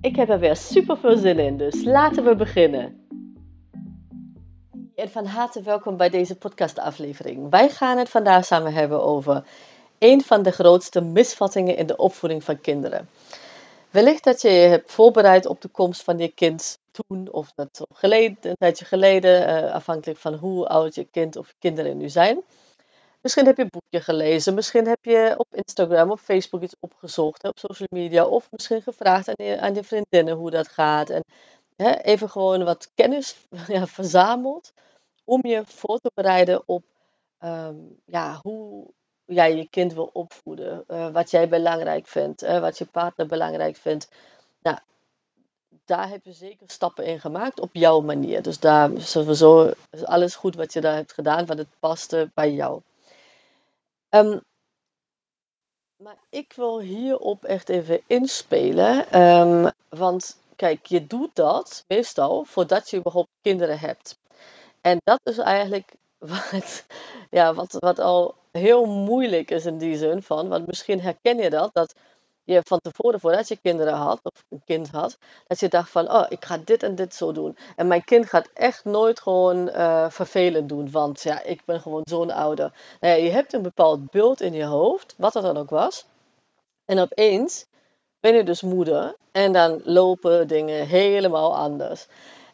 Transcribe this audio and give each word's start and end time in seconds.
Ik 0.00 0.16
heb 0.16 0.28
er 0.28 0.38
weer 0.38 0.56
super 0.56 0.98
veel 0.98 1.16
zin 1.16 1.38
in, 1.38 1.56
dus 1.56 1.84
laten 1.84 2.24
we 2.24 2.34
beginnen. 2.34 3.06
En 4.94 5.10
van 5.10 5.26
harte 5.26 5.62
welkom 5.62 5.96
bij 5.96 6.08
deze 6.08 6.36
podcastaflevering. 6.36 7.50
Wij 7.50 7.68
gaan 7.68 7.98
het 7.98 8.08
vandaag 8.08 8.44
samen 8.44 8.72
hebben 8.72 9.02
over 9.02 9.44
een 9.98 10.22
van 10.22 10.42
de 10.42 10.50
grootste 10.50 11.00
misvattingen 11.00 11.76
in 11.76 11.86
de 11.86 11.96
opvoeding 11.96 12.44
van 12.44 12.60
kinderen. 12.60 13.08
Wellicht 13.90 14.24
dat 14.24 14.42
je 14.42 14.48
je 14.48 14.68
hebt 14.68 14.92
voorbereid 14.92 15.46
op 15.46 15.60
de 15.60 15.68
komst 15.68 16.02
van 16.02 16.18
je 16.18 16.28
kind 16.28 16.78
toen 16.90 17.28
of 17.32 17.52
net 17.56 17.80
geleden, 17.94 18.36
een 18.40 18.56
tijdje 18.58 18.84
geleden, 18.84 19.46
eh, 19.46 19.74
afhankelijk 19.74 20.18
van 20.18 20.34
hoe 20.34 20.68
oud 20.68 20.94
je 20.94 21.04
kind 21.10 21.36
of 21.36 21.54
kinderen 21.58 21.96
nu 21.96 22.08
zijn. 22.08 22.40
Misschien 23.20 23.46
heb 23.46 23.56
je 23.56 23.62
een 23.62 23.70
boekje 23.70 24.00
gelezen, 24.00 24.54
misschien 24.54 24.86
heb 24.86 25.04
je 25.04 25.34
op 25.36 25.54
Instagram 25.54 26.10
of 26.10 26.20
Facebook 26.20 26.62
iets 26.62 26.76
opgezocht, 26.80 27.44
op 27.44 27.58
social 27.58 27.88
media, 27.90 28.26
of 28.26 28.50
misschien 28.50 28.82
gevraagd 28.82 29.28
aan 29.28 29.46
je, 29.46 29.60
aan 29.60 29.74
je 29.74 29.84
vriendinnen 29.84 30.34
hoe 30.34 30.50
dat 30.50 30.68
gaat. 30.68 31.10
En 31.10 31.24
hè, 31.76 31.94
even 31.94 32.30
gewoon 32.30 32.64
wat 32.64 32.90
kennis 32.94 33.46
ja, 33.66 33.86
verzameld 33.86 34.72
om 35.24 35.46
je 35.46 35.62
voor 35.66 35.98
te 35.98 36.10
bereiden 36.14 36.62
op 36.66 36.84
ehm, 37.38 37.76
ja, 38.04 38.38
hoe 38.42 38.86
jij 39.24 39.56
je 39.56 39.68
kind 39.68 39.92
wil 39.92 40.10
opvoeden, 40.12 40.84
uh, 40.88 41.10
wat 41.10 41.30
jij 41.30 41.48
belangrijk 41.48 42.06
vindt, 42.06 42.40
wat 42.40 42.78
je 42.78 42.86
partner 42.86 43.26
belangrijk 43.26 43.76
vindt. 43.76 44.08
Nou, 44.62 44.78
daar 45.84 46.08
heb 46.08 46.24
je 46.24 46.32
zeker 46.32 46.70
stappen 46.70 47.04
in 47.04 47.20
gemaakt 47.20 47.60
op 47.60 47.70
jouw 47.72 48.00
manier. 48.00 48.42
Dus 48.42 48.58
daar 48.58 48.90
sowieso 49.00 49.72
is 49.90 50.04
alles 50.04 50.34
goed 50.34 50.54
wat 50.54 50.72
je 50.72 50.80
daar 50.80 50.94
hebt 50.94 51.12
gedaan, 51.12 51.46
want 51.46 51.58
het 51.58 51.68
paste 51.80 52.30
bij 52.34 52.52
jou. 52.52 52.80
Um, 54.10 54.40
maar 56.02 56.16
ik 56.30 56.52
wil 56.52 56.80
hierop 56.80 57.44
echt 57.44 57.68
even 57.68 58.00
inspelen. 58.06 59.20
Um, 59.22 59.70
want 59.88 60.38
kijk, 60.56 60.86
je 60.86 61.06
doet 61.06 61.30
dat 61.34 61.84
meestal 61.88 62.44
voordat 62.44 62.90
je 62.90 62.96
überhaupt 62.98 63.28
kinderen 63.40 63.78
hebt. 63.78 64.18
En 64.80 65.00
dat 65.04 65.20
is 65.22 65.38
eigenlijk 65.38 65.94
wat, 66.18 66.86
ja, 67.30 67.54
wat, 67.54 67.72
wat 67.78 67.98
al 67.98 68.34
heel 68.52 68.84
moeilijk 68.84 69.50
is 69.50 69.66
in 69.66 69.78
die 69.78 69.96
zin 69.96 70.22
van. 70.22 70.48
Want 70.48 70.66
misschien 70.66 71.00
herken 71.00 71.38
je 71.38 71.50
dat, 71.50 71.74
dat 71.74 71.94
je 72.52 72.60
van 72.64 72.80
tevoren, 72.80 73.20
voordat 73.20 73.48
je 73.48 73.56
kinderen 73.56 73.94
had, 73.94 74.20
of 74.22 74.44
een 74.48 74.62
kind 74.64 74.90
had, 74.90 75.18
dat 75.46 75.60
je 75.60 75.68
dacht 75.68 75.90
van, 75.90 76.12
oh, 76.12 76.26
ik 76.28 76.44
ga 76.44 76.58
dit 76.64 76.82
en 76.82 76.94
dit 76.94 77.14
zo 77.14 77.32
doen. 77.32 77.56
En 77.76 77.86
mijn 77.86 78.04
kind 78.04 78.26
gaat 78.26 78.48
echt 78.54 78.84
nooit 78.84 79.20
gewoon 79.20 79.68
uh, 79.68 80.10
vervelend 80.10 80.68
doen, 80.68 80.90
want 80.90 81.22
ja, 81.22 81.42
ik 81.42 81.64
ben 81.64 81.80
gewoon 81.80 82.02
zo'n 82.04 82.30
ouder. 82.30 82.72
Nou 83.00 83.20
je 83.20 83.30
hebt 83.30 83.52
een 83.52 83.62
bepaald 83.62 84.10
beeld 84.10 84.40
in 84.40 84.52
je 84.52 84.64
hoofd, 84.64 85.14
wat 85.16 85.32
dat 85.32 85.42
dan 85.42 85.56
ook 85.56 85.70
was. 85.70 86.06
En 86.84 86.98
opeens 86.98 87.66
ben 88.20 88.34
je 88.34 88.44
dus 88.44 88.62
moeder 88.62 89.16
en 89.32 89.52
dan 89.52 89.80
lopen 89.84 90.48
dingen 90.48 90.86
helemaal 90.86 91.56
anders. 91.56 92.06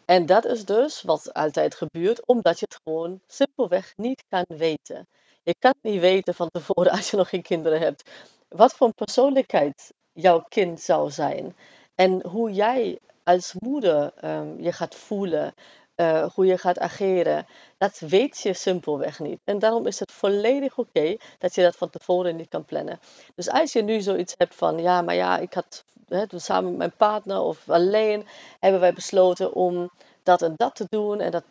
En 0.05 0.27
dat 0.27 0.45
is 0.45 0.65
dus 0.65 1.03
wat 1.03 1.33
altijd 1.33 1.75
gebeurt, 1.75 2.27
omdat 2.27 2.59
je 2.59 2.67
het 2.69 2.81
gewoon 2.85 3.21
simpelweg 3.27 3.93
niet 3.97 4.25
kan 4.29 4.45
weten. 4.49 5.09
Je 5.43 5.55
kan 5.59 5.75
niet 5.83 6.01
weten 6.01 6.35
van 6.35 6.49
tevoren 6.51 6.93
als 6.97 7.11
je 7.11 7.17
nog 7.17 7.29
geen 7.29 7.43
kinderen 7.43 7.81
hebt 7.81 8.11
wat 8.57 8.75
voor 8.75 8.93
persoonlijkheid 8.93 9.93
jouw 10.13 10.45
kind 10.49 10.81
zou 10.81 11.11
zijn. 11.11 11.57
En 11.95 12.27
hoe 12.27 12.53
jij 12.53 12.99
als 13.25 13.55
moeder 13.59 14.13
um, 14.25 14.61
je 14.61 14.73
gaat 14.73 14.95
voelen, 14.95 15.55
uh, 15.97 16.27
hoe 16.35 16.47
je 16.47 16.59
gaat 16.59 16.79
ageren, 16.79 17.47
dat 17.79 17.99
weet 17.99 18.39
je 18.39 18.53
simpelweg 18.53 19.19
niet. 19.19 19.41
En 19.45 19.59
daarom 19.59 19.87
is 19.87 19.99
het 19.99 20.13
volledig 20.13 20.79
oké 20.79 21.17
dat 21.39 21.55
je 21.55 21.63
dat 21.63 21.77
van 21.77 21.91
tevoren 21.91 22.37
niet 22.37 22.49
kan 22.49 22.65
plannen. 22.65 23.01
Dus 23.35 23.51
als 23.51 23.73
je 23.73 23.83
nu 23.83 24.01
zoiets 24.01 24.35
hebt 24.39 24.55
van, 24.55 24.79
ja, 24.79 25.03
maar 25.03 25.15
ja, 25.15 25.39
ik 25.39 25.55
had 25.55 25.85
samen 26.29 26.71
met 26.71 26.79
mijn 26.79 26.97
partner 26.97 27.41
of 27.41 27.69
alleen, 27.69 28.27
hebben 28.61 28.81
wij 28.81 28.93
besloten 28.93 29.55
om 29.55 29.91
dat 30.23 30.43
en 30.43 30.55
dat 30.57 30.75
te 30.75 30.87
doen. 30.89 31.21
En 31.21 31.31
dat, 31.31 31.45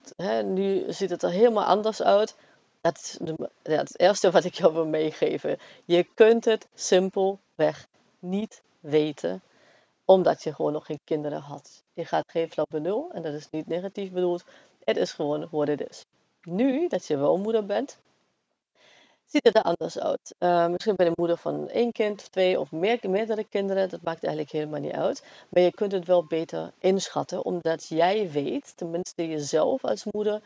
nu 0.45 0.83
ziet 0.87 1.09
het 1.09 1.23
er 1.23 1.29
helemaal 1.29 1.65
anders 1.65 2.01
uit. 2.01 2.35
Dat 2.83 2.97
is 2.97 3.17
ja, 3.63 3.77
het 3.77 3.99
eerste 3.99 4.31
wat 4.31 4.43
ik 4.43 4.53
jou 4.53 4.73
wil 4.73 4.85
meegeven. 4.85 5.57
Je 5.85 6.03
kunt 6.13 6.45
het 6.45 6.67
simpelweg 6.73 7.87
niet 8.19 8.61
weten, 8.79 9.41
omdat 10.05 10.43
je 10.43 10.53
gewoon 10.53 10.71
nog 10.71 10.85
geen 10.85 10.99
kinderen 11.03 11.39
had. 11.39 11.83
Je 11.93 12.05
gaat 12.05 12.23
geen 12.27 12.51
flauw 12.51 12.65
benul, 12.69 13.11
en 13.13 13.21
dat 13.21 13.33
is 13.33 13.49
niet 13.49 13.67
negatief 13.67 14.11
bedoeld. 14.11 14.43
Het 14.83 14.97
is 14.97 15.11
gewoon 15.11 15.43
hoe 15.43 15.69
het 15.69 15.89
is. 15.89 16.05
Nu 16.41 16.87
dat 16.87 17.05
je 17.05 17.17
wel 17.17 17.37
moeder 17.37 17.65
bent, 17.65 17.97
ziet 19.25 19.43
het 19.43 19.55
er 19.55 19.61
anders 19.61 19.99
uit. 19.99 20.35
Uh, 20.39 20.67
misschien 20.67 20.95
ben 20.95 21.05
je 21.05 21.11
moeder 21.15 21.37
van 21.37 21.69
één 21.69 21.91
kind, 21.91 22.31
twee 22.31 22.59
of 22.59 22.71
meer, 22.71 22.99
meerdere 23.01 23.43
kinderen. 23.43 23.89
Dat 23.89 24.01
maakt 24.01 24.23
eigenlijk 24.23 24.53
helemaal 24.53 24.79
niet 24.79 24.91
uit. 24.91 25.23
Maar 25.49 25.63
je 25.63 25.71
kunt 25.71 25.91
het 25.91 26.05
wel 26.05 26.25
beter 26.25 26.71
inschatten, 26.79 27.45
omdat 27.45 27.87
jij 27.87 28.31
weet, 28.31 28.77
tenminste 28.77 29.27
jezelf 29.27 29.83
als 29.83 30.03
moeder, 30.11 30.41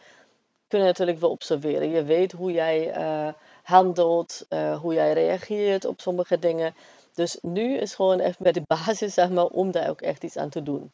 kun 0.67 0.79
je 0.79 0.85
natuurlijk 0.85 1.19
wel 1.19 1.29
observeren. 1.29 1.89
Je 1.89 2.03
weet 2.03 2.31
hoe 2.31 2.51
jij 2.51 2.97
uh, 2.97 3.33
handelt, 3.63 4.45
uh, 4.49 4.79
hoe 4.79 4.93
jij 4.93 5.13
reageert 5.13 5.85
op 5.85 6.01
sommige 6.01 6.39
dingen. 6.39 6.75
Dus 7.13 7.37
nu 7.41 7.77
is 7.77 7.95
gewoon 7.95 8.19
echt 8.19 8.39
met 8.39 8.53
de 8.53 8.63
basis, 8.75 9.13
zeg 9.13 9.29
maar, 9.29 9.45
om 9.45 9.71
daar 9.71 9.89
ook 9.89 10.01
echt 10.01 10.23
iets 10.23 10.37
aan 10.37 10.49
te 10.49 10.63
doen. 10.63 10.91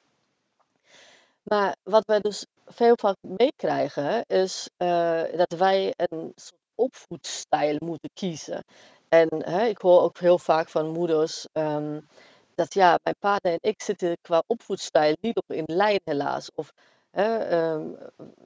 Maar 1.44 1.76
wat 1.84 2.06
wij 2.06 2.20
dus 2.20 2.46
veel 2.66 2.96
vaak 3.00 3.16
meekrijgen, 3.22 4.26
is 4.26 4.70
uh, 4.78 5.22
dat 5.36 5.52
wij 5.58 5.94
een 5.96 6.32
soort 6.36 6.62
opvoedstijl 6.76 7.76
moeten 7.80 8.10
kiezen. 8.14 8.64
En 9.10 9.28
hè, 9.30 9.66
ik 9.66 9.78
hoor 9.78 10.02
ook 10.02 10.18
heel 10.20 10.40
vaak 10.40 10.70
van 10.70 10.90
moeders 10.90 11.48
um, 11.54 12.08
dat 12.56 12.74
ja, 12.74 13.00
mijn 13.04 13.16
partner 13.20 13.52
en 13.52 13.70
ik 13.70 13.82
zitten 13.82 14.18
qua 14.22 14.44
opvoedstijl 14.48 15.16
niet 15.22 15.38
op 15.38 15.52
in 15.52 15.64
lijn 15.66 16.00
helaas. 16.04 16.50
Of 16.56 16.74
hè, 17.12 17.58
um, 17.72 17.98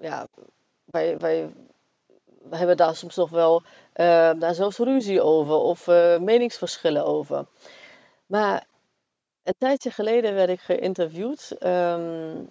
ja, 0.01 0.27
wij, 0.91 1.17
wij, 1.17 1.53
hebben 2.49 2.77
daar 2.77 2.95
soms 2.95 3.15
nog 3.15 3.29
wel 3.29 3.61
uh, 3.61 3.65
daar 4.39 4.53
zelfs 4.53 4.77
ruzie 4.77 5.21
over 5.21 5.53
of 5.55 5.87
uh, 5.87 6.17
meningsverschillen 6.17 7.05
over. 7.05 7.45
Maar 8.25 8.65
een 9.43 9.55
tijdje 9.57 9.91
geleden 9.91 10.33
werd 10.33 10.49
ik 10.49 10.59
geïnterviewd 10.59 11.55
um, 11.65 12.49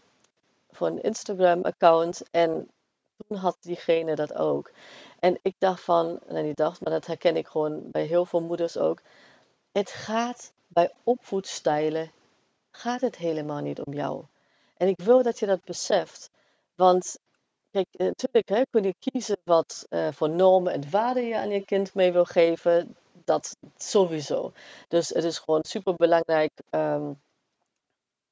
voor 0.70 0.86
een 0.86 1.02
Instagram-account 1.02 2.22
en 2.30 2.70
toen 3.28 3.36
had 3.36 3.56
diegene 3.60 4.14
dat 4.14 4.34
ook. 4.34 4.70
En 5.18 5.38
ik 5.42 5.54
dacht 5.58 5.82
van, 5.82 6.20
nee 6.28 6.42
niet 6.42 6.56
dacht, 6.56 6.80
maar 6.80 6.92
dat 6.92 7.06
herken 7.06 7.36
ik 7.36 7.46
gewoon 7.46 7.90
bij 7.90 8.04
heel 8.04 8.24
veel 8.24 8.40
moeders 8.40 8.78
ook. 8.78 9.00
Het 9.72 9.90
gaat 9.90 10.52
bij 10.66 10.92
opvoedstijlen, 11.02 12.10
gaat 12.70 13.00
het 13.00 13.16
helemaal 13.16 13.60
niet 13.60 13.80
om 13.80 13.92
jou. 13.92 14.24
En 14.76 14.88
ik 14.88 15.00
wil 15.00 15.22
dat 15.22 15.38
je 15.38 15.46
dat 15.46 15.64
beseft. 15.64 16.30
Want 16.74 17.18
Kijk, 17.76 17.88
eh, 17.92 18.06
natuurlijk 18.06 18.66
kun 18.70 18.82
je 18.82 18.94
kiezen 18.98 19.36
wat 19.44 19.86
uh, 19.90 20.08
voor 20.12 20.30
normen 20.30 20.72
en 20.72 20.90
waarden 20.90 21.26
je 21.26 21.36
aan 21.36 21.50
je 21.50 21.64
kind 21.64 21.94
mee 21.94 22.12
wil 22.12 22.24
geven. 22.24 22.96
Dat 23.24 23.56
sowieso. 23.76 24.52
Dus 24.88 25.08
het 25.08 25.24
is 25.24 25.38
gewoon 25.38 25.64
super 25.64 25.94
belangrijk 25.94 26.50
um, 26.70 27.20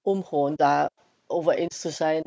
om 0.02 0.24
gewoon 0.24 0.54
daar 0.54 0.90
over 1.26 1.54
eens 1.54 1.80
te 1.80 1.90
zijn 1.90 2.22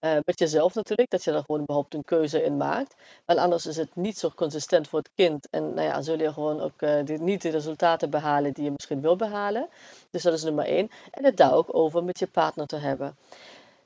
uh, 0.00 0.16
met 0.24 0.38
jezelf 0.38 0.74
natuurlijk. 0.74 1.10
Dat 1.10 1.24
je 1.24 1.32
er 1.32 1.44
gewoon 1.44 1.60
überhaupt 1.60 1.94
een 1.94 2.04
keuze 2.04 2.42
in 2.42 2.56
maakt. 2.56 2.94
Want 3.24 3.38
anders 3.38 3.66
is 3.66 3.76
het 3.76 3.96
niet 3.96 4.18
zo 4.18 4.30
consistent 4.30 4.88
voor 4.88 4.98
het 4.98 5.10
kind. 5.14 5.48
En 5.50 5.74
nou 5.74 5.86
ja, 5.86 6.02
zul 6.02 6.18
je 6.18 6.32
gewoon 6.32 6.60
ook 6.60 6.80
niet 7.04 7.42
de 7.42 7.50
resultaten 7.50 8.10
behalen 8.10 8.52
die 8.52 8.64
je 8.64 8.70
misschien 8.70 9.00
wil 9.00 9.16
behalen. 9.16 9.68
Dus 10.10 10.22
dat 10.22 10.32
is 10.32 10.42
nummer 10.42 10.64
één. 10.64 10.90
En 11.10 11.24
het 11.24 11.36
daar 11.36 11.54
ook 11.54 11.74
over 11.74 12.04
met 12.04 12.18
je 12.18 12.26
partner 12.26 12.66
te 12.66 12.76
hebben. 12.76 13.16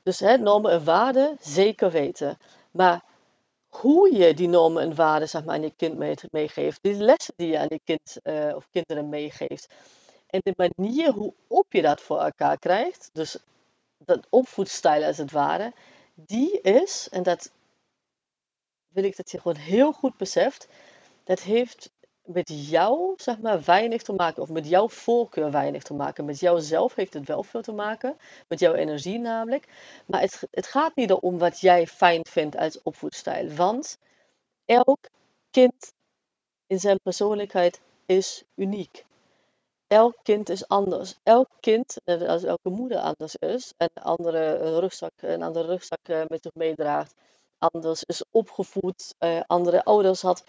Dus 0.03 0.19
hè, 0.19 0.37
normen 0.37 0.71
en 0.71 0.83
waarden 0.83 1.37
zeker 1.41 1.91
weten. 1.91 2.37
Maar 2.75 3.03
hoe 3.67 4.15
je 4.15 4.33
die 4.33 4.47
normen 4.47 4.83
en 4.83 4.95
waarden 4.95 5.29
zeg 5.29 5.43
maar, 5.43 5.55
aan 5.55 5.61
je 5.61 5.73
kind 5.75 5.97
meegeeft, 6.31 6.79
die 6.81 6.93
lessen 6.93 7.33
die 7.37 7.47
je 7.47 7.59
aan 7.59 7.67
je 7.69 7.79
kind 7.83 8.17
uh, 8.23 8.55
of 8.55 8.67
kinderen 8.69 9.09
meegeeft, 9.09 9.73
en 10.27 10.39
de 10.43 10.71
manier 10.75 11.11
hoe 11.11 11.33
op 11.47 11.73
je 11.73 11.81
dat 11.81 12.01
voor 12.01 12.19
elkaar 12.19 12.59
krijgt, 12.59 13.09
dus 13.13 13.37
dat 13.97 14.27
opvoedstijl 14.29 15.03
als 15.03 15.17
het 15.17 15.31
ware, 15.31 15.73
die 16.13 16.61
is, 16.61 17.07
en 17.11 17.23
dat 17.23 17.51
wil 18.87 19.03
ik 19.03 19.15
dat 19.15 19.31
je 19.31 19.39
gewoon 19.39 19.57
heel 19.57 19.91
goed 19.91 20.17
beseft, 20.17 20.67
dat 21.23 21.39
heeft 21.39 21.91
met 22.25 22.69
jou, 22.69 23.13
zeg 23.17 23.39
maar, 23.39 23.61
weinig 23.61 24.01
te 24.01 24.13
maken. 24.13 24.41
Of 24.41 24.49
met 24.49 24.67
jouw 24.67 24.89
voorkeur 24.89 25.51
weinig 25.51 25.83
te 25.83 25.93
maken. 25.93 26.25
Met 26.25 26.39
jouzelf 26.39 26.95
heeft 26.95 27.13
het 27.13 27.27
wel 27.27 27.43
veel 27.43 27.61
te 27.61 27.71
maken. 27.71 28.17
Met 28.47 28.59
jouw 28.59 28.73
energie 28.73 29.19
namelijk. 29.19 29.67
Maar 30.05 30.21
het, 30.21 30.47
het 30.51 30.67
gaat 30.67 30.95
niet 30.95 31.11
om 31.11 31.37
wat 31.37 31.59
jij 31.59 31.87
fijn 31.87 32.25
vindt 32.25 32.57
als 32.57 32.81
opvoedstijl. 32.81 33.49
Want 33.49 33.97
elk 34.65 34.99
kind 35.51 35.93
in 36.67 36.79
zijn 36.79 36.99
persoonlijkheid 37.03 37.81
is 38.05 38.43
uniek. 38.55 39.05
Elk 39.87 40.15
kind 40.23 40.49
is 40.49 40.67
anders. 40.67 41.15
Elk 41.23 41.49
kind, 41.59 41.97
als 42.05 42.43
elke 42.43 42.69
moeder 42.69 42.97
anders 42.97 43.35
is, 43.35 43.73
en 43.77 43.89
andere 43.93 44.79
rugzak, 44.79 45.11
een 45.15 45.43
andere 45.43 45.67
rugzak 45.67 45.99
eh, 46.03 46.21
met 46.27 46.41
zich 46.41 46.53
meedraagt, 46.53 47.13
anders 47.57 48.03
is 48.03 48.23
opgevoed, 48.31 49.15
uh, 49.19 49.41
andere 49.47 49.83
ouders 49.83 50.21
had. 50.21 50.43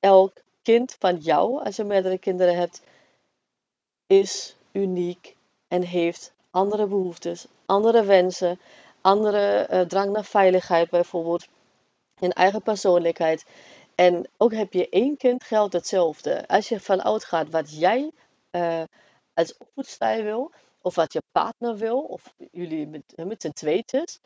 Elk 0.00 0.32
kind 0.62 0.96
van 0.98 1.16
jou, 1.16 1.64
als 1.64 1.76
je 1.76 1.84
meerdere 1.84 2.18
kinderen 2.18 2.56
hebt, 2.56 2.82
is 4.06 4.56
uniek 4.72 5.36
en 5.68 5.82
heeft 5.82 6.32
andere 6.50 6.86
behoeftes, 6.86 7.46
andere 7.66 8.04
wensen, 8.04 8.60
andere 9.00 9.68
uh, 9.70 9.80
drang 9.80 10.12
naar 10.12 10.24
veiligheid 10.24 10.90
bijvoorbeeld, 10.90 11.46
een 12.18 12.32
eigen 12.32 12.62
persoonlijkheid. 12.62 13.44
En 13.94 14.28
ook 14.36 14.52
heb 14.52 14.72
je 14.72 14.88
één 14.88 15.16
kind 15.16 15.44
geldt 15.44 15.72
hetzelfde. 15.72 16.48
Als 16.48 16.68
je 16.68 16.80
vanuit 16.80 17.24
gaat 17.24 17.50
wat 17.50 17.78
jij 17.78 18.10
uh, 18.50 18.82
als 19.34 19.56
opvoedstijl 19.58 20.22
wil, 20.22 20.52
of 20.82 20.94
wat 20.94 21.12
je 21.12 21.22
partner 21.32 21.76
wil, 21.76 22.00
of 22.00 22.34
jullie 22.50 22.86
met, 22.86 23.02
met 23.16 23.42
z'n 23.42 23.52
tweetjes, 23.52 24.18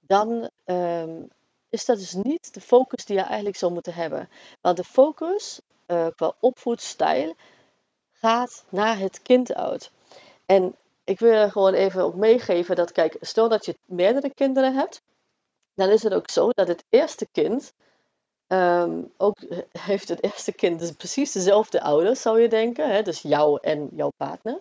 dan 0.00 0.50
um, 0.64 1.28
is 1.68 1.84
dat 1.84 1.98
dus 1.98 2.12
niet 2.12 2.54
de 2.54 2.60
focus 2.60 3.04
die 3.04 3.16
je 3.16 3.22
eigenlijk 3.22 3.56
zou 3.56 3.72
moeten 3.72 3.94
hebben. 3.94 4.28
Want 4.60 4.76
de 4.76 4.84
focus 4.84 5.60
uh, 5.88 6.06
qua 6.16 6.32
opvoedstijl 6.40 7.34
gaat 8.12 8.64
naar 8.68 8.98
het 8.98 9.22
kind 9.22 9.54
uit. 9.54 9.90
En 10.46 10.74
ik 11.04 11.18
wil 11.18 11.50
gewoon 11.50 11.74
even 11.74 12.02
ook 12.02 12.14
meegeven 12.14 12.76
dat, 12.76 12.92
kijk, 12.92 13.16
stel 13.20 13.48
dat 13.48 13.64
je 13.64 13.78
meerdere 13.84 14.34
kinderen 14.34 14.74
hebt, 14.74 15.02
dan 15.74 15.88
is 15.88 16.02
het 16.02 16.14
ook 16.14 16.30
zo 16.30 16.50
dat 16.50 16.68
het 16.68 16.84
eerste 16.88 17.26
kind 17.32 17.72
um, 18.48 19.12
ook 19.16 19.38
heeft 19.88 20.08
het 20.08 20.22
eerste 20.22 20.52
kind 20.52 20.78
dus 20.78 20.92
precies 20.92 21.32
dezelfde 21.32 21.82
ouders, 21.82 22.22
zou 22.22 22.40
je 22.40 22.48
denken. 22.48 22.90
Hè? 22.90 23.02
Dus 23.02 23.22
jou 23.22 23.58
en 23.62 23.88
jouw 23.92 24.10
partner. 24.16 24.60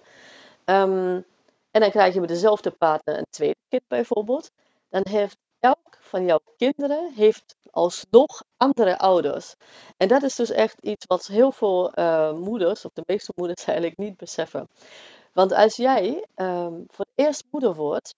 Um, 0.66 1.26
en 1.72 1.82
dan 1.82 1.90
krijg 1.90 2.14
je 2.14 2.20
met 2.20 2.30
dezelfde 2.30 2.72
partner 2.72 3.18
een 3.18 3.28
tweede 3.30 3.60
kind 3.70 3.84
bijvoorbeeld. 3.88 4.52
Dan 4.90 5.06
heeft 5.10 5.38
elk 5.60 5.97
van 6.08 6.26
jouw 6.26 6.40
kinderen 6.58 7.14
heeft 7.14 7.56
alsnog 7.72 8.44
andere 8.58 8.98
ouders. 8.98 9.56
En 9.98 10.08
dat 10.08 10.24
is 10.24 10.36
dus 10.36 10.50
echt 10.50 10.82
iets 10.82 11.06
wat 11.06 11.28
heel 11.28 11.52
veel 11.52 11.92
uh, 12.00 12.34
moeders, 12.34 12.86
of 12.86 12.92
de 12.94 13.04
meeste 13.06 13.32
moeders 13.36 13.66
eigenlijk 13.66 13.98
niet 13.98 14.18
beseffen. 14.18 14.68
Want 15.34 15.52
als 15.52 15.76
jij 15.76 16.26
um, 16.36 16.86
voor 16.88 17.06
het 17.06 17.26
eerst 17.26 17.44
moeder 17.52 17.76
wordt, 17.76 18.14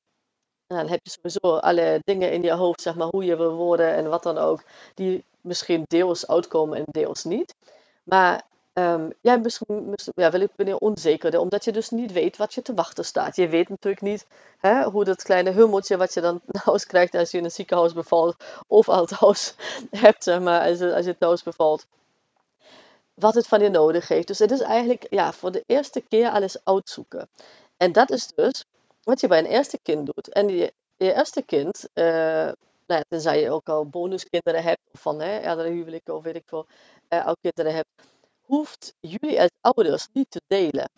dan 0.68 0.88
heb 0.88 1.00
je 1.04 1.10
sowieso 1.10 1.58
alle 1.58 2.00
dingen 2.04 2.32
in 2.32 2.42
je 2.42 2.52
hoofd, 2.52 2.82
zeg 2.82 2.96
maar, 2.96 3.08
hoe 3.08 3.26
je 3.26 3.36
wil 3.36 3.54
worden 3.54 3.94
en 3.94 4.10
wat 4.10 4.24
dan 4.24 4.38
ook, 4.38 4.64
die 4.94 5.26
misschien 5.42 5.84
deels 5.88 6.28
uitkomen 6.28 6.78
en 6.78 6.84
deels 6.86 7.24
niet. 7.24 7.56
Maar 8.04 8.44
ja, 9.22 9.38
misschien, 9.38 9.96
ja, 10.16 10.32
wel, 10.32 10.42
ik 10.42 10.56
ben 10.56 10.82
onzeker, 10.82 11.40
omdat 11.40 11.64
je 11.64 11.72
dus 11.72 11.90
niet 11.90 12.12
weet 12.12 12.38
wat 12.38 12.54
je 12.54 12.62
te 12.62 12.74
wachten 12.74 13.06
staat. 13.06 13.36
Je 13.36 13.48
weet 13.48 13.70
natuurlijk 13.70 14.04
niet 14.04 14.26
hè, 14.58 14.84
hoe 14.84 15.04
dat 15.04 15.24
kleine 15.24 15.52
hummeltje 15.52 15.98
wat 15.98 16.14
je 16.14 16.22
dan 16.22 16.42
thuis 16.64 16.86
krijgt 16.86 17.16
als 17.16 17.32
je 17.32 17.38
in 17.38 17.44
een 17.44 17.52
ziekenhuis 17.52 17.94
bevalt, 17.94 18.36
of 18.68 18.90
al 18.90 19.06
thuis 19.06 19.56
hebt, 19.92 20.24
zeg 20.24 20.40
maar, 20.40 20.70
als 20.70 20.80
je, 20.80 20.96
als 20.96 21.06
je 21.06 21.18
thuis 21.18 21.44
bevalt. 21.44 21.86
Wat 23.14 23.34
het 23.34 23.48
van 23.48 23.62
je 23.62 23.70
nodig 23.70 24.08
heeft. 24.08 24.28
Dus 24.28 24.40
het 24.40 24.52
is 24.52 24.62
eigenlijk 24.62 25.08
ja, 25.10 25.34
voor 25.34 25.52
de 25.52 25.64
eerste 25.66 26.02
keer 26.02 26.30
alles 26.30 26.58
uitzoeken. 26.64 27.30
En 27.78 27.92
dat 27.92 28.12
is 28.12 28.28
dus 28.36 28.66
wat 29.04 29.20
je 29.20 29.28
bij 29.28 29.40
een 29.40 29.46
eerste 29.46 29.80
kind 29.84 30.06
doet. 30.06 30.30
En 30.30 30.50
je, 30.50 30.74
eerste 31.00 31.42
kind, 31.42 31.90
uh, 31.94 32.06
nou 32.06 32.56
ja, 32.86 33.04
tenzij 33.08 33.42
je 33.42 33.52
ook 33.52 33.70
al 33.70 33.86
bonuskinderen 33.86 34.64
hebt, 34.64 34.82
of 34.94 35.02
van 35.02 35.22
hè, 35.22 35.40
eerdere 35.40 35.70
huwelijken, 35.70 36.16
of 36.16 36.24
weet 36.24 36.36
ik 36.36 36.44
veel, 36.46 36.66
uh, 37.10 37.28
ook 37.28 37.38
kinderen 37.42 37.74
hebt, 37.74 37.90
hoeft 38.50 38.94
jullie 39.00 39.42
als 39.42 39.52
ouders 39.62 40.08
niet 40.14 40.32
te 40.32 40.42
delen. 40.48 40.90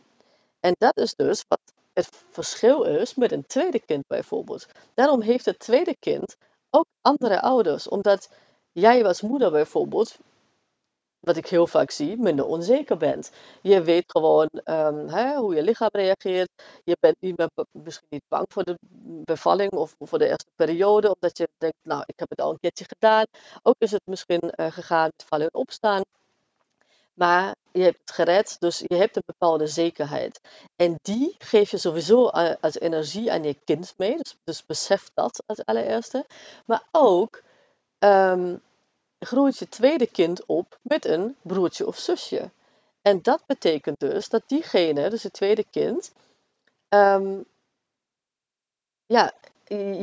En 0.60 0.76
dat 0.78 0.98
is 0.98 1.16
dus 1.16 1.44
wat 1.48 1.60
het 1.94 2.10
verschil 2.30 2.84
is 2.84 3.16
met 3.16 3.32
een 3.32 3.46
tweede 3.46 3.80
kind 3.80 4.08
bijvoorbeeld. 4.08 4.68
Daarom 4.94 5.22
heeft 5.22 5.46
het 5.46 5.60
tweede 5.60 5.96
kind 6.00 6.36
ook 6.70 6.86
andere 7.02 7.42
ouders, 7.42 7.88
omdat 7.88 8.30
jij 8.72 9.06
als 9.06 9.22
moeder 9.22 9.52
bijvoorbeeld 9.52 10.18
wat 11.20 11.38
ik 11.38 11.48
heel 11.48 11.68
vaak 11.68 11.92
zie, 11.92 12.18
minder 12.18 12.46
onzeker 12.46 12.98
bent. 12.98 13.32
Je 13.62 13.82
weet 13.82 14.04
gewoon 14.08 14.50
um, 14.66 15.08
hè, 15.08 15.36
hoe 15.36 15.56
je 15.56 15.64
lichaam 15.64 15.90
reageert. 15.92 16.50
Je 16.84 16.98
bent 17.00 17.16
niet 17.20 17.38
meer, 17.38 17.50
misschien 17.72 18.08
niet 18.10 18.24
bang 18.28 18.46
voor 18.50 18.64
de 18.64 18.78
bevalling 19.26 19.72
of 19.72 19.96
voor 20.00 20.20
de 20.20 20.28
eerste 20.28 20.52
periode, 20.56 21.14
omdat 21.14 21.38
je 21.38 21.50
denkt, 21.58 21.78
nou, 21.84 22.04
ik 22.06 22.20
heb 22.20 22.30
het 22.30 22.42
al 22.42 22.52
een 22.52 22.60
keertje 22.60 22.86
gedaan. 22.88 23.26
Ook 23.62 23.76
is 23.78 23.92
het 23.92 24.02
misschien 24.06 24.54
uh, 24.56 24.72
gegaan 24.72 25.10
met 25.18 25.26
vallen 25.28 25.46
en 25.46 25.60
opstaan. 25.60 26.02
Maar 27.14 27.56
je 27.72 27.82
hebt 27.82 28.00
het 28.00 28.12
gered, 28.12 28.56
dus 28.60 28.80
je 28.80 28.96
hebt 28.96 29.16
een 29.16 29.24
bepaalde 29.26 29.68
zekerheid. 29.68 30.42
En 30.76 30.96
die 31.02 31.36
geef 31.38 31.72
je 31.72 31.78
sowieso 31.78 32.28
als 32.62 32.80
energie 32.80 33.32
aan 33.32 33.44
je 33.44 33.56
kind 33.66 33.94
mee. 33.98 34.18
Dus, 34.18 34.36
dus 34.44 34.66
besef 34.66 35.10
dat 35.14 35.44
als 35.46 35.66
allereerste. 35.66 36.26
Maar 36.66 36.84
ook 36.92 37.42
um, 38.00 38.62
groeit 39.20 39.58
je 39.58 39.70
tweede 39.70 40.08
kind 40.08 40.46
op 40.46 40.80
met 40.82 41.06
een 41.06 41.36
broertje 41.42 41.88
of 41.88 41.98
zusje. 41.98 42.50
En 43.02 43.22
dat 43.22 43.44
betekent 43.46 44.00
dus 44.00 44.30
dat 44.30 44.44
diegene, 44.48 45.10
dus 45.10 45.24
het 45.24 45.34
tweede 45.34 45.66
kind, 45.70 46.12
um, 46.90 47.46
ja, 49.06 49.34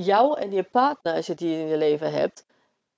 jou 0.01 0.39
en 0.39 0.53
je 0.53 0.63
partner, 0.63 1.15
als 1.15 1.27
je 1.27 1.35
die 1.35 1.59
in 1.59 1.67
je 1.67 1.77
leven 1.77 2.13
hebt, 2.13 2.45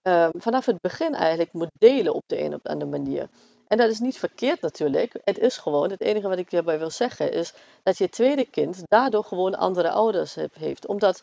um, 0.02 0.30
vanaf 0.34 0.66
het 0.66 0.80
begin 0.80 1.14
eigenlijk 1.14 1.52
moet 1.52 1.70
delen 1.78 2.14
op 2.14 2.22
de 2.26 2.40
een 2.40 2.54
of 2.54 2.60
andere 2.62 2.90
manier. 2.90 3.28
En 3.70 3.76
dat 3.76 3.90
is 3.90 3.98
niet 3.98 4.18
verkeerd 4.18 4.60
natuurlijk. 4.60 5.14
Het 5.24 5.38
is 5.38 5.58
gewoon, 5.58 5.90
het 5.90 6.00
enige 6.00 6.28
wat 6.28 6.38
ik 6.38 6.50
hierbij 6.50 6.78
wil 6.78 6.90
zeggen 6.90 7.32
is 7.32 7.52
dat 7.82 7.98
je 7.98 8.08
tweede 8.08 8.44
kind 8.44 8.82
daardoor 8.88 9.24
gewoon 9.24 9.54
andere 9.54 9.90
ouders 9.90 10.36
heeft. 10.52 10.86
Omdat 10.86 11.22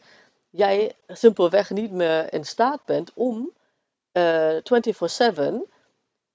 jij 0.49 0.95
simpelweg 1.07 1.69
niet 1.69 1.91
meer 1.91 2.33
in 2.33 2.45
staat 2.45 2.85
bent 2.85 3.11
om 3.13 3.51
24/7 4.19 4.21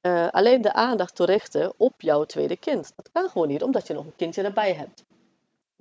uh, 0.02 0.28
alleen 0.28 0.62
de 0.62 0.72
aandacht 0.72 1.14
te 1.14 1.24
richten 1.24 1.72
op 1.76 2.00
jouw 2.00 2.24
tweede 2.24 2.56
kind. 2.56 2.92
Dat 2.96 3.10
kan 3.12 3.28
gewoon 3.28 3.48
niet, 3.48 3.62
omdat 3.62 3.86
je 3.86 3.94
nog 3.94 4.04
een 4.04 4.16
kindje 4.16 4.42
erbij 4.42 4.74
hebt. 4.74 5.04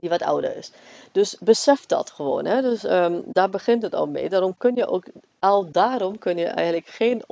Die 0.02 0.10
wat 0.10 0.22
ouder 0.22 0.56
is. 0.56 0.72
Dus 1.12 1.38
besef 1.40 1.86
dat 1.86 2.10
gewoon. 2.10 2.46
Hè? 2.46 2.62
Dus 2.62 2.84
um, 2.84 3.24
daar 3.26 3.50
begint 3.50 3.82
het 3.84 3.94
al 3.94 4.08
mee. 4.08 4.30
Daarom 4.30 4.58
kun 4.58 4.76
je 4.76 4.88
ook, 4.88 5.06
al 5.40 5.72
daarom 5.72 6.18
kun 6.18 6.38
je 6.38 6.46
eigenlijk 6.46 6.88
geen, 6.88 7.24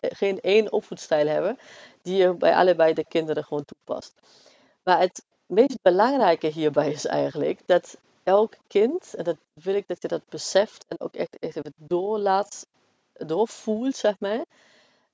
geen 0.00 0.40
één 0.40 0.72
opvoedstijl 0.72 1.26
hebben 1.26 1.58
die 2.02 2.16
je 2.16 2.34
bij 2.34 2.54
allebei 2.54 2.94
de 2.94 3.04
kinderen 3.04 3.44
gewoon 3.44 3.64
toepast. 3.64 4.14
Maar 4.82 5.00
het 5.00 5.22
meest 5.46 5.82
belangrijke 5.82 6.46
hierbij 6.46 6.90
is 6.90 7.04
eigenlijk 7.04 7.60
dat 7.66 7.96
elk 8.22 8.54
kind, 8.66 9.14
en 9.14 9.24
dat 9.24 9.36
wil 9.52 9.74
ik 9.74 9.88
dat 9.88 10.02
je 10.02 10.08
dat 10.08 10.28
beseft 10.28 10.84
en 10.88 11.00
ook 11.00 11.14
echt, 11.14 11.38
echt 11.38 11.56
even 11.56 11.72
doorlaat 11.76 12.66
doorvoelt, 13.12 13.96
zeg 13.96 14.14
maar, 14.18 14.44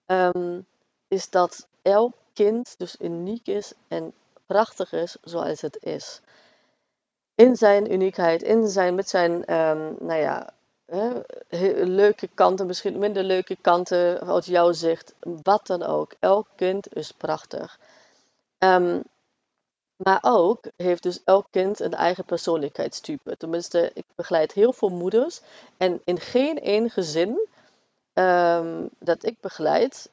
um, 0.06 0.66
is 1.08 1.30
dat 1.30 1.66
elk 1.82 2.12
kind 2.32 2.74
dus 2.78 2.96
uniek 3.00 3.46
is 3.46 3.72
en 3.88 4.12
prachtig 4.46 4.92
is 4.92 5.16
zoals 5.22 5.60
het 5.60 5.78
is. 5.80 6.20
In 7.34 7.56
zijn 7.56 7.92
uniekheid, 7.92 8.42
in 8.42 8.68
zijn, 8.68 8.94
met 8.94 9.08
zijn, 9.08 9.32
um, 9.32 9.96
nou 10.00 10.20
ja, 10.20 10.52
hè, 10.86 11.22
leuke 11.84 12.28
kanten, 12.34 12.66
misschien 12.66 12.98
minder 12.98 13.22
leuke 13.22 13.56
kanten 13.60 14.20
uit 14.20 14.46
jouw 14.46 14.72
zicht, 14.72 15.14
wat 15.20 15.66
dan 15.66 15.82
ook. 15.82 16.14
Elk 16.20 16.48
kind 16.56 16.96
is 16.96 17.12
prachtig. 17.12 17.78
Um, 18.58 19.02
maar 19.96 20.18
ook 20.22 20.64
heeft 20.76 21.02
dus 21.02 21.24
elk 21.24 21.46
kind 21.50 21.80
een 21.80 21.94
eigen 21.94 22.24
persoonlijkheidstype. 22.24 23.36
Tenminste, 23.36 23.90
ik 23.94 24.04
begeleid 24.14 24.52
heel 24.52 24.72
veel 24.72 24.88
moeders 24.88 25.40
en 25.76 26.00
in 26.04 26.20
geen 26.20 26.60
één 26.60 26.90
gezin 26.90 27.48
um, 28.14 28.88
dat 28.98 29.24
ik 29.24 29.40
begeleid, 29.40 30.10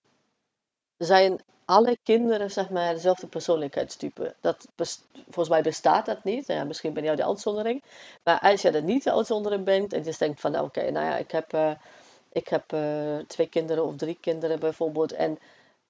zijn 0.97 1.41
alle 1.71 1.97
kinderen 2.03 2.51
zeg 2.51 2.69
maar 2.69 2.93
dezelfde 2.93 3.27
persoonlijkheidstype. 3.27 4.35
Dat 4.41 4.67
volgens 5.23 5.49
mij 5.49 5.61
bestaat 5.61 6.05
dat 6.05 6.23
niet. 6.23 6.47
Nou 6.47 6.59
ja, 6.59 6.65
misschien 6.65 6.93
ben 6.93 7.03
jij 7.03 7.15
de 7.15 7.25
uitzondering. 7.25 7.83
Maar 8.23 8.39
als 8.39 8.61
je 8.61 8.69
er 8.71 8.83
niet 8.83 9.03
de 9.03 9.13
uitzondering 9.13 9.63
bent 9.63 9.93
en 9.93 10.03
je 10.03 10.15
denkt 10.17 10.39
van 10.39 10.51
nou, 10.51 10.65
oké, 10.65 10.91
nou 10.91 11.05
ja, 11.05 11.17
ik 11.17 11.31
heb, 11.31 11.53
uh, 11.53 11.71
ik 12.31 12.47
heb 12.47 12.73
uh, 12.73 13.17
twee 13.27 13.47
kinderen 13.47 13.85
of 13.85 13.95
drie 13.95 14.17
kinderen 14.21 14.59
bijvoorbeeld. 14.59 15.11
En 15.11 15.39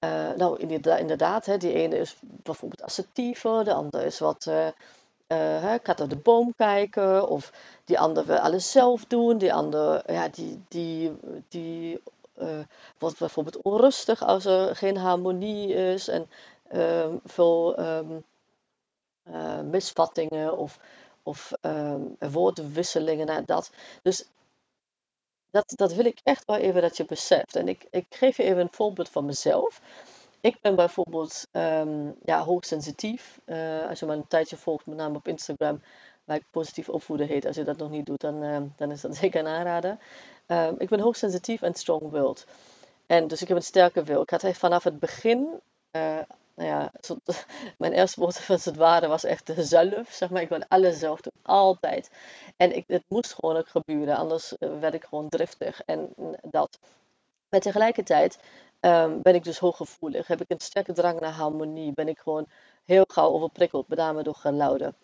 uh, 0.00 0.30
nou, 0.36 0.60
inderdaad, 0.98 1.46
hè, 1.46 1.56
die 1.56 1.72
ene 1.72 1.98
is 1.98 2.16
bijvoorbeeld 2.20 2.82
assertiever, 2.82 3.64
de 3.64 3.72
andere 3.72 4.04
is 4.04 4.18
wat 4.18 4.46
uh, 4.48 5.72
gaat 5.82 6.10
de 6.10 6.16
boom 6.16 6.54
kijken. 6.56 7.28
Of 7.28 7.52
die 7.84 7.98
ander 7.98 8.26
wil 8.26 8.38
alles 8.38 8.70
zelf 8.70 9.04
doen. 9.04 9.38
Die 9.38 9.54
ander 9.54 10.12
ja, 10.12 10.28
die, 10.28 10.62
die, 10.68 11.12
die 11.48 12.00
wordt 12.98 13.18
bijvoorbeeld 13.18 13.62
onrustig 13.62 14.22
als 14.22 14.44
er 14.44 14.76
geen 14.76 14.96
harmonie 14.96 15.74
is. 15.74 16.08
En 16.08 16.28
ehm, 16.68 17.16
veel 17.24 17.76
ehm, 17.76 18.20
eh, 19.22 19.60
misvattingen 19.60 20.56
of, 20.56 20.78
of 21.22 21.52
ehm, 21.60 22.00
woordwisselingen 22.18 23.26
naar 23.26 23.44
dat. 23.44 23.70
Dus 24.02 24.28
dat, 25.50 25.72
dat 25.76 25.92
wil 25.92 26.04
ik 26.04 26.20
echt 26.22 26.44
wel 26.44 26.56
even 26.56 26.82
dat 26.82 26.96
je 26.96 27.04
beseft. 27.04 27.56
En 27.56 27.68
ik, 27.68 27.86
ik 27.90 28.06
geef 28.08 28.36
je 28.36 28.42
even 28.42 28.60
een 28.60 28.72
voorbeeld 28.72 29.08
van 29.08 29.24
mezelf. 29.24 29.80
Ik 30.40 30.60
ben 30.60 30.74
bijvoorbeeld 30.74 31.46
ja, 32.24 32.44
hoogsensitief. 32.44 33.40
Uh, 33.46 33.88
als 33.88 34.00
je 34.00 34.06
me 34.06 34.14
een 34.14 34.26
tijdje 34.26 34.56
volgt, 34.56 34.86
met 34.86 34.96
name 34.96 35.16
op 35.16 35.28
Instagram, 35.28 35.82
waar 36.24 36.36
ik 36.36 36.44
positief 36.50 36.88
opvoeden 36.88 37.26
heet. 37.26 37.46
Als 37.46 37.56
je 37.56 37.64
dat 37.64 37.76
nog 37.76 37.90
niet 37.90 38.06
doet, 38.06 38.20
dan, 38.20 38.72
dan 38.76 38.90
is 38.90 39.00
dat 39.00 39.16
zeker 39.22 39.40
een 39.40 39.46
aanrader. 39.46 39.98
Um, 40.52 40.74
ik 40.78 40.88
ben 40.88 41.00
hoogsensitief 41.00 41.62
en 41.62 41.74
strong-willed. 41.74 42.46
En 43.06 43.26
dus 43.28 43.42
ik 43.42 43.48
heb 43.48 43.56
een 43.56 43.62
sterke 43.62 44.02
wil. 44.02 44.22
Ik 44.22 44.30
had 44.30 44.44
vanaf 44.52 44.84
het 44.84 44.98
begin, 44.98 45.60
uh, 45.96 46.18
nou 46.54 46.68
ja, 46.68 46.92
mijn 47.78 47.92
eerste 47.92 48.20
woord 48.20 48.38
van 48.38 48.58
het 48.62 48.76
ware 48.76 49.06
was 49.06 49.24
echt 49.24 49.52
zelf. 49.56 50.08
Zeg 50.10 50.30
maar, 50.30 50.42
ik 50.42 50.48
ben 50.48 50.68
alles 50.68 50.98
zelf 50.98 51.20
doen, 51.20 51.32
altijd. 51.42 52.10
En 52.56 52.76
ik, 52.76 52.84
het 52.86 53.04
moest 53.08 53.34
gewoon 53.34 53.56
ook 53.56 53.68
gebeuren, 53.68 54.16
anders 54.16 54.54
werd 54.58 54.94
ik 54.94 55.04
gewoon 55.04 55.28
driftig. 55.28 55.82
En 55.86 56.14
dat. 56.42 56.78
Maar 57.48 57.60
tegelijkertijd 57.60 58.38
um, 58.80 59.22
ben 59.22 59.34
ik 59.34 59.44
dus 59.44 59.58
hooggevoelig. 59.58 60.26
Heb 60.26 60.40
ik 60.40 60.50
een 60.50 60.60
sterke 60.60 60.92
drang 60.92 61.20
naar 61.20 61.32
harmonie. 61.32 61.92
Ben 61.92 62.08
ik 62.08 62.18
gewoon 62.18 62.46
heel 62.84 63.04
gauw 63.06 63.30
overprikkeld, 63.30 63.88
met 63.88 63.98
name 63.98 64.22
door 64.22 64.34
geluiden. 64.34 64.94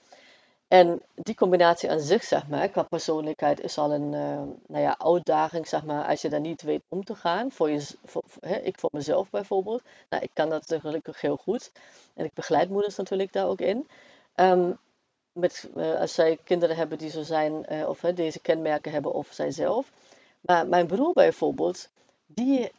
En 0.69 1.03
die 1.15 1.35
combinatie 1.35 1.91
aan 1.91 2.01
zich, 2.01 2.25
zeg 2.25 2.49
maar, 2.49 2.69
qua 2.69 2.83
persoonlijkheid, 2.83 3.61
is 3.61 3.79
al 3.79 3.93
een 3.93 4.13
uh, 4.13 4.43
nou 4.67 4.83
ja, 4.83 4.99
uitdaging, 4.99 5.69
zeg 5.69 5.85
maar, 5.85 6.07
als 6.07 6.23
je 6.23 6.29
daar 6.29 6.41
niet 6.41 6.63
weet 6.63 6.83
om 6.89 7.05
te 7.05 7.15
gaan. 7.15 7.53
Voor 7.53 7.71
je, 7.71 7.87
hè, 8.41 8.57
ik 8.57 8.79
voor 8.79 8.91
mezelf 8.93 9.31
bijvoorbeeld. 9.31 9.83
Nou, 10.09 10.23
ik 10.23 10.31
kan 10.33 10.49
dat 10.49 10.77
gelukkig 10.81 11.21
heel 11.21 11.37
goed. 11.37 11.73
En 12.15 12.25
ik 12.25 12.33
begeleid 12.35 12.71
moeders 12.71 12.97
natuurlijk 12.97 13.33
daar 13.33 13.47
ook 13.47 13.61
in. 13.61 13.89
Um, 14.35 14.79
met, 15.33 15.69
uh, 15.77 16.01
als 16.01 16.15
zij 16.15 16.39
kinderen 16.45 16.77
hebben 16.77 16.99
die 16.99 17.11
zo 17.11 17.23
zijn, 17.23 17.67
uh, 17.73 17.89
of 17.89 18.01
deze 18.01 18.41
kenmerken 18.41 18.93
hebben, 18.93 19.13
of 19.13 19.29
zijzelf. 19.31 19.93
Maar 20.41 20.67
mijn 20.67 20.87
broer 20.87 21.13
bijvoorbeeld, 21.13 21.89
die 22.27 22.71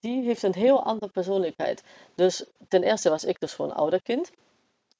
die 0.00 0.24
heeft 0.24 0.42
een 0.42 0.54
heel 0.54 0.82
andere 0.82 1.12
persoonlijkheid. 1.12 1.82
Dus 2.14 2.44
ten 2.68 2.82
eerste 2.82 3.10
was 3.10 3.24
ik 3.24 3.40
dus 3.40 3.54
gewoon 3.54 3.70
een 3.70 3.76
ouder 3.76 4.02
kind. 4.02 4.30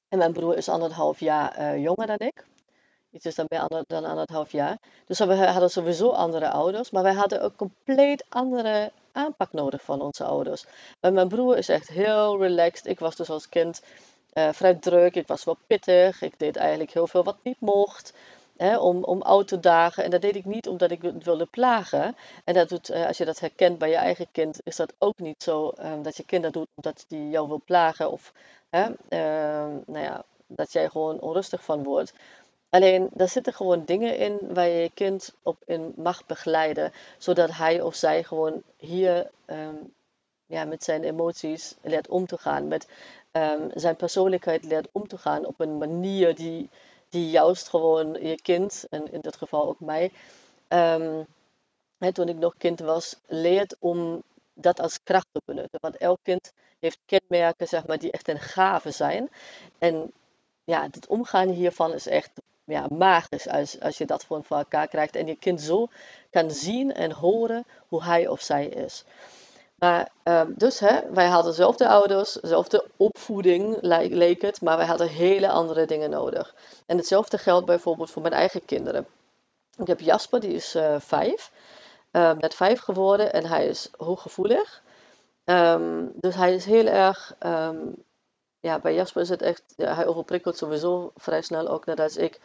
En 0.09 0.17
mijn 0.17 0.33
broer 0.33 0.57
is 0.57 0.69
anderhalf 0.69 1.19
jaar 1.19 1.59
uh, 1.59 1.83
jonger 1.83 2.07
dan 2.07 2.19
ik. 2.19 2.45
Iets 3.11 3.25
is 3.25 3.35
dan 3.35 3.45
meer 3.49 3.59
ander, 3.59 3.83
dan 3.87 4.05
anderhalf 4.05 4.51
jaar. 4.51 4.77
Dus 5.05 5.19
we 5.19 5.35
hadden 5.35 5.69
sowieso 5.69 6.09
andere 6.09 6.49
ouders. 6.49 6.89
Maar 6.91 7.03
wij 7.03 7.13
hadden 7.13 7.41
ook 7.41 7.55
compleet 7.55 8.25
andere 8.29 8.91
aanpak 9.11 9.53
nodig 9.53 9.81
van 9.81 10.01
onze 10.01 10.23
ouders. 10.23 10.65
Maar 11.01 11.13
mijn 11.13 11.27
broer 11.27 11.57
is 11.57 11.69
echt 11.69 11.87
heel 11.87 12.41
relaxed. 12.41 12.85
Ik 12.85 12.99
was 12.99 13.15
dus 13.15 13.29
als 13.29 13.49
kind 13.49 13.81
uh, 14.33 14.49
vrij 14.51 14.75
druk. 14.75 15.15
Ik 15.15 15.27
was 15.27 15.43
wel 15.43 15.57
pittig. 15.67 16.21
Ik 16.21 16.33
deed 16.37 16.55
eigenlijk 16.55 16.91
heel 16.91 17.07
veel 17.07 17.23
wat 17.23 17.37
niet 17.43 17.59
mocht 17.59 18.13
hè, 18.59 18.77
om, 18.77 19.03
om 19.03 19.23
dagen. 19.59 20.03
En 20.03 20.09
dat 20.09 20.21
deed 20.21 20.35
ik 20.35 20.45
niet 20.45 20.67
omdat 20.67 20.91
ik 20.91 21.01
het 21.01 21.23
wilde 21.23 21.45
plagen. 21.45 22.15
En 22.43 22.53
dat 22.53 22.69
doet, 22.69 22.89
eh, 22.89 23.05
als 23.05 23.17
je 23.17 23.25
dat 23.25 23.39
herkent 23.39 23.77
bij 23.77 23.89
je 23.89 23.95
eigen 23.95 24.27
kind, 24.31 24.59
is 24.63 24.75
dat 24.75 24.93
ook 24.97 25.19
niet 25.19 25.43
zo 25.43 25.73
um, 25.83 26.03
dat 26.03 26.17
je 26.17 26.23
kind 26.23 26.43
dat 26.43 26.53
doet 26.53 26.67
omdat 26.75 27.05
die 27.07 27.29
jou 27.29 27.47
wil 27.47 27.61
plagen. 27.65 28.11
Of 28.11 28.33
hè, 28.69 28.85
uh, 28.89 29.75
nou 29.85 30.03
ja, 30.05 30.23
dat 30.47 30.71
jij 30.71 30.89
gewoon 30.89 31.19
onrustig 31.19 31.63
van 31.63 31.83
wordt. 31.83 32.13
Alleen, 32.69 33.09
daar 33.13 33.29
zitten 33.29 33.53
gewoon 33.53 33.85
dingen 33.85 34.17
in 34.17 34.37
waar 34.53 34.67
je 34.67 34.81
je 34.81 34.91
kind 34.93 35.35
op 35.43 35.57
in 35.65 35.93
mag 35.95 36.25
begeleiden. 36.25 36.91
Zodat 37.17 37.51
hij 37.51 37.81
of 37.81 37.95
zij 37.95 38.23
gewoon 38.23 38.61
hier 38.77 39.29
um, 39.45 39.93
ja, 40.45 40.65
met 40.65 40.83
zijn 40.83 41.03
emoties 41.03 41.75
leert 41.81 42.07
om 42.07 42.25
te 42.25 42.37
gaan. 42.37 42.67
Met 42.67 42.87
zijn 43.73 43.95
persoonlijkheid 43.95 44.63
leert 44.63 44.87
om 44.91 45.07
te 45.07 45.17
gaan 45.17 45.45
op 45.45 45.59
een 45.59 45.77
manier 45.77 46.35
die 46.35 46.69
die 47.09 47.29
juist 47.29 47.69
gewoon 47.69 48.13
je 48.13 48.41
kind, 48.41 48.85
en 48.89 49.11
in 49.11 49.21
dit 49.21 49.35
geval 49.35 49.67
ook 49.67 49.79
mij, 49.79 50.11
hè, 51.97 52.13
toen 52.13 52.29
ik 52.29 52.37
nog 52.37 52.57
kind 52.57 52.79
was, 52.79 53.15
leert 53.27 53.75
om 53.79 54.23
dat 54.53 54.79
als 54.79 55.03
kracht 55.03 55.27
te 55.31 55.41
benutten. 55.45 55.79
Want 55.81 55.97
elk 55.97 56.19
kind 56.23 56.51
heeft 56.79 56.99
kenmerken 57.05 57.67
zeg 57.67 57.87
maar, 57.87 57.99
die 57.99 58.11
echt 58.11 58.27
een 58.27 58.39
gave 58.39 58.91
zijn. 58.91 59.29
En 59.77 60.11
ja, 60.63 60.87
het 60.91 61.07
omgaan 61.07 61.49
hiervan 61.49 61.93
is 61.93 62.07
echt 62.07 62.31
ja, 62.63 62.87
magisch 62.89 63.47
als, 63.47 63.79
als 63.79 63.97
je 63.97 64.05
dat 64.05 64.25
voor 64.25 64.43
elkaar 64.49 64.87
krijgt. 64.87 65.15
En 65.15 65.27
je 65.27 65.35
kind 65.35 65.61
zo 65.61 65.87
kan 66.29 66.51
zien 66.51 66.93
en 66.93 67.11
horen 67.11 67.65
hoe 67.87 68.03
hij 68.03 68.27
of 68.27 68.41
zij 68.41 68.65
is. 68.65 69.03
Maar, 69.79 70.09
um, 70.23 70.53
dus 70.57 70.79
hè, 70.79 71.11
wij 71.11 71.27
hadden 71.27 71.51
dezelfde 71.51 71.87
ouders, 71.87 72.33
dezelfde 72.33 72.85
opvoeding 72.97 73.77
leek 73.81 74.41
het, 74.41 74.61
maar 74.61 74.77
wij 74.77 74.85
hadden 74.85 75.07
hele 75.07 75.49
andere 75.49 75.85
dingen 75.85 76.09
nodig. 76.09 76.55
En 76.85 76.97
hetzelfde 76.97 77.37
geldt 77.37 77.65
bijvoorbeeld 77.65 78.11
voor 78.11 78.21
mijn 78.21 78.33
eigen 78.33 78.65
kinderen. 78.65 79.07
Ik 79.77 79.87
heb 79.87 79.99
Jasper, 79.99 80.39
die 80.39 80.53
is 80.53 80.75
uh, 80.75 80.95
vijf, 80.99 81.51
um, 82.11 82.37
net 82.37 82.55
vijf 82.55 82.79
geworden 82.79 83.33
en 83.33 83.45
hij 83.45 83.67
is 83.67 83.89
hooggevoelig. 83.97 84.81
Um, 85.45 86.11
dus 86.15 86.35
hij 86.35 86.53
is 86.53 86.65
heel 86.65 86.85
erg, 86.85 87.35
ja, 88.59 88.79
bij 88.79 88.93
Jasper 88.93 89.21
is 89.21 89.29
het 89.29 89.41
echt, 89.41 89.63
hij 89.75 90.07
overprikkelt 90.07 90.57
sowieso 90.57 91.11
vrij 91.15 91.41
snel 91.41 91.67
ook 91.67 91.85
net 91.85 91.99
als 91.99 92.17
ik. 92.17 92.39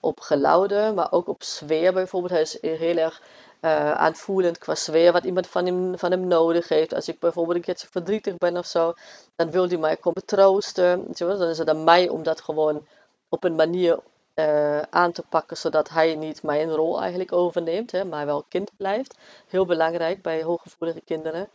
op 0.00 0.20
geluiden, 0.20 0.94
maar 0.94 1.12
ook 1.12 1.28
op 1.28 1.42
sfeer 1.42 1.92
bijvoorbeeld. 1.92 2.32
Hij 2.32 2.40
is 2.40 2.60
heel 2.60 2.96
erg 2.96 3.22
uh, 3.60 3.92
aanvoelend 3.92 4.58
qua 4.58 4.74
sfeer 4.74 5.12
wat 5.12 5.24
iemand 5.24 5.46
van 5.46 5.66
hem, 5.66 5.98
van 5.98 6.10
hem 6.10 6.26
nodig 6.26 6.68
heeft. 6.68 6.94
Als 6.94 7.08
ik 7.08 7.18
bijvoorbeeld 7.18 7.56
een 7.56 7.62
keertje 7.62 7.88
verdrietig 7.90 8.36
ben 8.36 8.56
of 8.56 8.66
zo, 8.66 8.94
dan 9.36 9.50
wil 9.50 9.68
hij 9.68 9.76
mij 9.76 9.96
komen 9.96 10.24
troosten. 10.24 11.06
Dan 11.16 11.42
is 11.42 11.58
het 11.58 11.68
aan 11.68 11.84
mij 11.84 12.08
om 12.08 12.22
dat 12.22 12.40
gewoon 12.40 12.86
op 13.28 13.44
een 13.44 13.54
manier 13.54 13.98
uh, 14.34 14.80
aan 14.80 15.12
te 15.12 15.22
pakken, 15.28 15.56
zodat 15.56 15.88
hij 15.88 16.14
niet 16.14 16.42
mijn 16.42 16.70
rol 16.70 17.00
eigenlijk 17.00 17.32
overneemt, 17.32 17.92
hè, 17.92 18.04
maar 18.04 18.26
wel 18.26 18.44
kind 18.48 18.70
blijft. 18.76 19.16
Heel 19.48 19.66
belangrijk 19.66 20.22
bij 20.22 20.42
hooggevoelige 20.42 21.00
kinderen. 21.00 21.48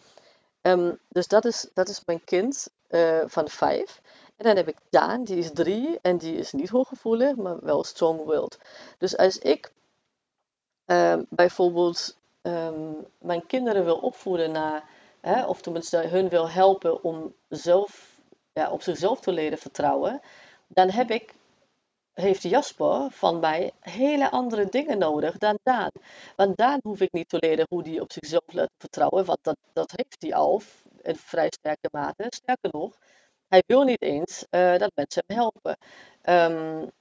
Um, 0.61 0.99
dus 1.07 1.27
dat 1.27 1.45
is, 1.45 1.67
dat 1.73 1.89
is 1.89 2.01
mijn 2.05 2.23
kind 2.23 2.67
uh, 2.89 3.21
van 3.25 3.49
vijf. 3.49 4.01
En 4.37 4.45
dan 4.45 4.55
heb 4.55 4.67
ik 4.67 4.77
Daan, 4.89 5.23
die 5.23 5.37
is 5.37 5.51
drie 5.53 5.99
en 6.01 6.17
die 6.17 6.37
is 6.37 6.51
niet 6.51 6.69
hooggevoelig, 6.69 7.35
maar 7.35 7.57
wel 7.61 7.83
strong-willed. 7.83 8.57
Dus 8.97 9.17
als 9.17 9.37
ik 9.37 9.71
uh, 10.85 11.17
bijvoorbeeld 11.29 12.17
um, 12.41 13.05
mijn 13.17 13.45
kinderen 13.45 13.85
wil 13.85 13.97
opvoeden 13.97 14.51
naar, 14.51 14.89
hè, 15.21 15.45
of 15.45 15.61
tenminste 15.61 15.97
hun 15.97 16.29
wil 16.29 16.49
helpen 16.49 17.03
om 17.03 17.33
zelf, 17.49 18.19
ja, 18.53 18.71
op 18.71 18.81
zichzelf 18.81 19.19
te 19.19 19.31
leren 19.31 19.57
vertrouwen, 19.57 20.21
dan 20.67 20.89
heb 20.89 21.11
ik, 21.11 21.33
heeft 22.13 22.43
Jasper 22.43 23.11
van 23.11 23.39
mij 23.39 23.71
hele 23.79 24.31
andere 24.31 24.69
dingen 24.69 24.97
nodig 24.97 25.37
dan 25.37 25.59
Daan. 25.63 25.91
Want 26.35 26.57
Daan 26.57 26.79
hoef 26.83 26.99
ik 26.99 27.11
niet 27.11 27.29
te 27.29 27.37
leren 27.39 27.65
hoe 27.69 27.89
hij 27.89 27.99
op 27.99 28.11
zichzelf 28.11 28.53
laat 28.53 28.69
vertrouwen, 28.77 29.25
want 29.25 29.39
dat, 29.41 29.57
dat 29.73 29.91
heeft 29.95 30.15
hij 30.19 30.33
al 30.33 30.61
in 31.01 31.15
vrij 31.15 31.49
sterke 31.49 31.89
mate. 31.91 32.25
Sterker 32.29 32.69
nog, 32.71 32.97
hij 33.47 33.63
wil 33.65 33.83
niet 33.83 34.01
eens 34.01 34.45
uh, 34.51 34.77
dat 34.77 34.91
mensen 34.95 35.23
hem 35.27 35.37
helpen. 35.37 35.77
Um, 36.29 36.91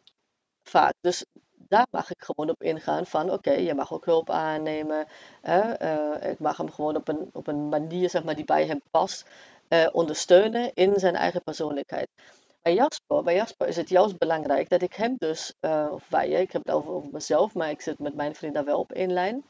vaak. 0.62 0.94
Dus 1.00 1.24
daar 1.68 1.86
mag 1.90 2.10
ik 2.10 2.22
gewoon 2.22 2.50
op 2.50 2.62
ingaan 2.62 3.06
van 3.06 3.30
oké, 3.30 3.52
je 3.52 3.74
mag 3.74 3.92
ook 3.92 4.04
hulp 4.04 4.30
aannemen. 4.30 5.06
Uh, 5.42 6.30
ik 6.30 6.38
mag 6.38 6.56
hem 6.56 6.70
gewoon 6.70 6.96
op 6.96 7.08
een, 7.08 7.30
op 7.32 7.46
een 7.46 7.68
manier 7.68 8.10
zeg 8.10 8.24
maar, 8.24 8.34
die 8.34 8.44
bij 8.44 8.66
hem 8.66 8.80
past 8.90 9.26
uh, 9.68 9.86
ondersteunen 9.92 10.74
in 10.74 10.92
zijn 10.96 11.14
eigen 11.14 11.42
persoonlijkheid. 11.42 12.08
Bij 12.62 12.74
Jasper, 12.74 13.22
bij 13.22 13.34
Jasper 13.34 13.68
is 13.68 13.76
het 13.76 13.88
juist 13.88 14.18
belangrijk 14.18 14.68
dat 14.68 14.82
ik 14.82 14.94
hem 14.94 15.14
dus, 15.18 15.54
uh, 15.60 15.88
of 15.90 16.08
wij, 16.08 16.28
ik 16.28 16.52
heb 16.52 16.64
het 16.64 16.74
over, 16.74 16.90
over, 16.90 17.08
mezelf, 17.12 17.54
maar 17.54 17.70
ik 17.70 17.80
zit 17.80 17.98
met 17.98 18.14
mijn 18.14 18.34
vriend 18.34 18.54
daar 18.54 18.64
wel 18.64 18.78
op 18.78 18.92
één 18.92 19.12
lijn. 19.12 19.44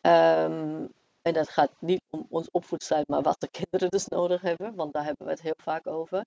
Um, 0.00 0.92
en 1.22 1.32
dat 1.32 1.48
gaat 1.48 1.70
niet 1.78 2.02
om 2.10 2.26
ons 2.30 2.48
opvoedstijl, 2.50 3.04
maar 3.06 3.22
wat 3.22 3.40
de 3.40 3.48
kinderen 3.48 3.88
dus 3.88 4.06
nodig 4.06 4.42
hebben, 4.42 4.74
want 4.74 4.92
daar 4.92 5.04
hebben 5.04 5.26
we 5.26 5.32
het 5.32 5.42
heel 5.42 5.56
vaak 5.56 5.86
over. 5.86 6.24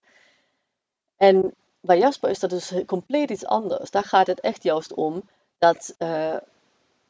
En 1.18 1.54
bij 1.88 1.98
Jasper 1.98 2.29
is 2.29 2.39
dat 2.39 2.50
dus 2.50 2.74
compleet 2.86 3.29
iets 3.29 3.46
anders. 3.46 3.91
Daar 3.91 4.03
gaat 4.03 4.27
het 4.27 4.39
echt 4.39 4.63
juist 4.63 4.94
om 4.94 5.24
dat 5.58 5.96
uh, 6.00 6.36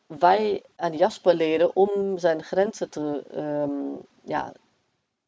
wij 0.05 0.63
aan 0.75 0.97
Jasper 0.97 1.33
leren 1.33 1.75
om 1.75 2.17
zijn 2.17 2.43
grenzen 2.43 2.89
te 2.89 3.23
um, 3.35 3.97
ja, 4.23 4.53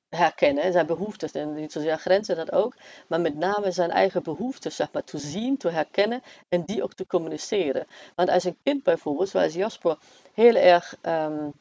herkennen, 0.09 0.71
zijn 0.71 0.85
behoeftes. 0.85 1.31
En 1.31 1.53
niet 1.53 1.71
zozeer 1.71 1.97
grenzen 1.97 2.35
dat 2.35 2.51
ook, 2.51 2.75
maar 3.07 3.21
met 3.21 3.35
name 3.35 3.71
zijn 3.71 3.91
eigen 3.91 4.23
behoeftes 4.23 4.75
zeg 4.75 4.91
maar, 4.91 5.03
te 5.03 5.17
zien, 5.17 5.57
te 5.57 5.69
herkennen 5.69 6.23
en 6.49 6.63
die 6.63 6.83
ook 6.83 6.93
te 6.93 7.07
communiceren. 7.07 7.87
Want 8.15 8.29
als 8.29 8.43
een 8.43 8.57
kind 8.63 8.83
bijvoorbeeld, 8.83 9.29
zoals 9.29 9.53
Jasper, 9.53 9.97
heel 10.33 10.55
erg. 10.55 10.95
Um, 11.01 11.53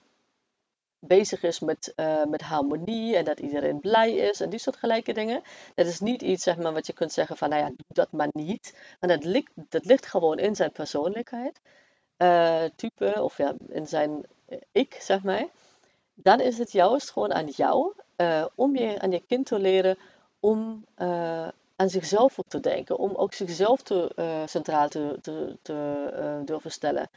bezig 0.99 1.43
is 1.43 1.61
met, 1.61 1.93
uh, 1.97 2.25
met 2.25 2.43
harmonie 2.43 3.17
en 3.17 3.25
dat 3.25 3.41
iedereen 3.41 3.81
blij 3.81 4.13
is 4.13 4.41
en 4.41 4.51
die 4.51 4.59
soort 4.59 4.77
gelijke 4.77 5.13
dingen. 5.13 5.43
Dat 5.75 5.87
is 5.87 6.01
niet 6.01 6.23
iets 6.23 6.43
zeg 6.43 6.57
maar, 6.57 6.73
wat 6.73 6.87
je 6.87 6.93
kunt 6.93 7.13
zeggen 7.13 7.37
van, 7.37 7.49
nou 7.49 7.63
ja, 7.63 7.69
doe 7.69 7.87
dat 7.87 8.13
maar 8.13 8.29
niet. 8.33 8.79
Maar 9.01 9.11
dat 9.11 9.25
ligt, 9.25 9.53
dat 9.55 9.85
ligt 9.85 10.07
gewoon 10.07 10.39
in 10.39 10.57
zijn 10.57 10.73
persoonlijkheid, 10.73 11.61
uh, 12.19 12.65
type, 12.77 13.23
of 13.23 13.37
ja, 13.37 13.55
in 13.69 13.87
zijn 13.87 14.27
uh, 14.49 14.59
ik, 14.73 14.97
zeg 15.01 15.23
maar. 15.23 15.47
Dan 16.15 16.41
is 16.41 16.59
het 16.59 16.73
juist 16.73 17.11
gewoon 17.11 17.35
aan 17.35 17.47
jou 17.47 17.93
om 18.55 18.77
je 18.77 19.01
aan 19.01 19.11
je 19.11 19.23
kind 19.27 19.47
te 19.47 19.59
leren 19.59 19.99
om 20.41 20.85
aan 21.77 21.91
zichzelf 21.91 22.39
te 22.49 22.61
denken, 22.61 22.99
om 22.99 23.15
ook 23.15 23.33
zichzelf 23.33 23.83
te, 23.83 24.13
centraal 24.47 24.89
te, 24.89 25.19
te, 25.23 25.57
te 25.63 26.43
durven 26.45 26.71
stellen. 26.71 27.11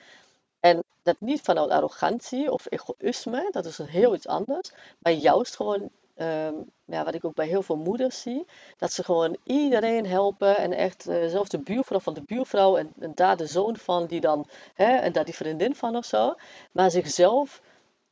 En 0.62 0.84
dat 1.04 1.16
niet 1.20 1.42
vanuit 1.42 1.70
arrogantie 1.70 2.52
of 2.52 2.66
egoïsme, 2.70 3.48
dat 3.52 3.66
is 3.66 3.78
heel 3.78 4.16
iets 4.16 4.28
anders, 4.28 4.72
maar 5.00 5.14
juist 5.14 5.56
gewoon 5.56 5.90
Ehm, 6.22 6.54
ja, 6.86 7.04
wat 7.04 7.14
ik 7.14 7.26
ook 7.26 7.36
bij 7.36 7.48
heel 7.48 7.62
veel 7.62 7.76
moeders 7.76 8.22
zie, 8.22 8.46
dat 8.78 8.92
ze 8.92 9.04
gewoon 9.04 9.38
iedereen 9.44 10.06
helpen 10.06 10.58
en 10.58 10.72
echt, 10.74 11.08
uh, 11.10 11.28
zelfs 11.28 11.50
de 11.50 11.60
buurvrouw 11.60 12.00
van 12.00 12.14
de 12.14 12.22
buurvrouw 12.22 12.78
en, 12.78 12.94
en, 13.00 13.12
daar 13.16 13.38
de 13.38 13.46
zoon 13.46 13.78
van 13.78 14.06
die 14.06 14.22
dan, 14.22 14.48
hè, 14.74 14.96
en 14.96 15.12
daar 15.12 15.26
die 15.26 15.36
vriendin 15.36 15.76
van 15.76 15.96
of 15.96 16.06
zo, 16.06 16.36
maar 16.72 16.92
zichzelf, 16.92 17.62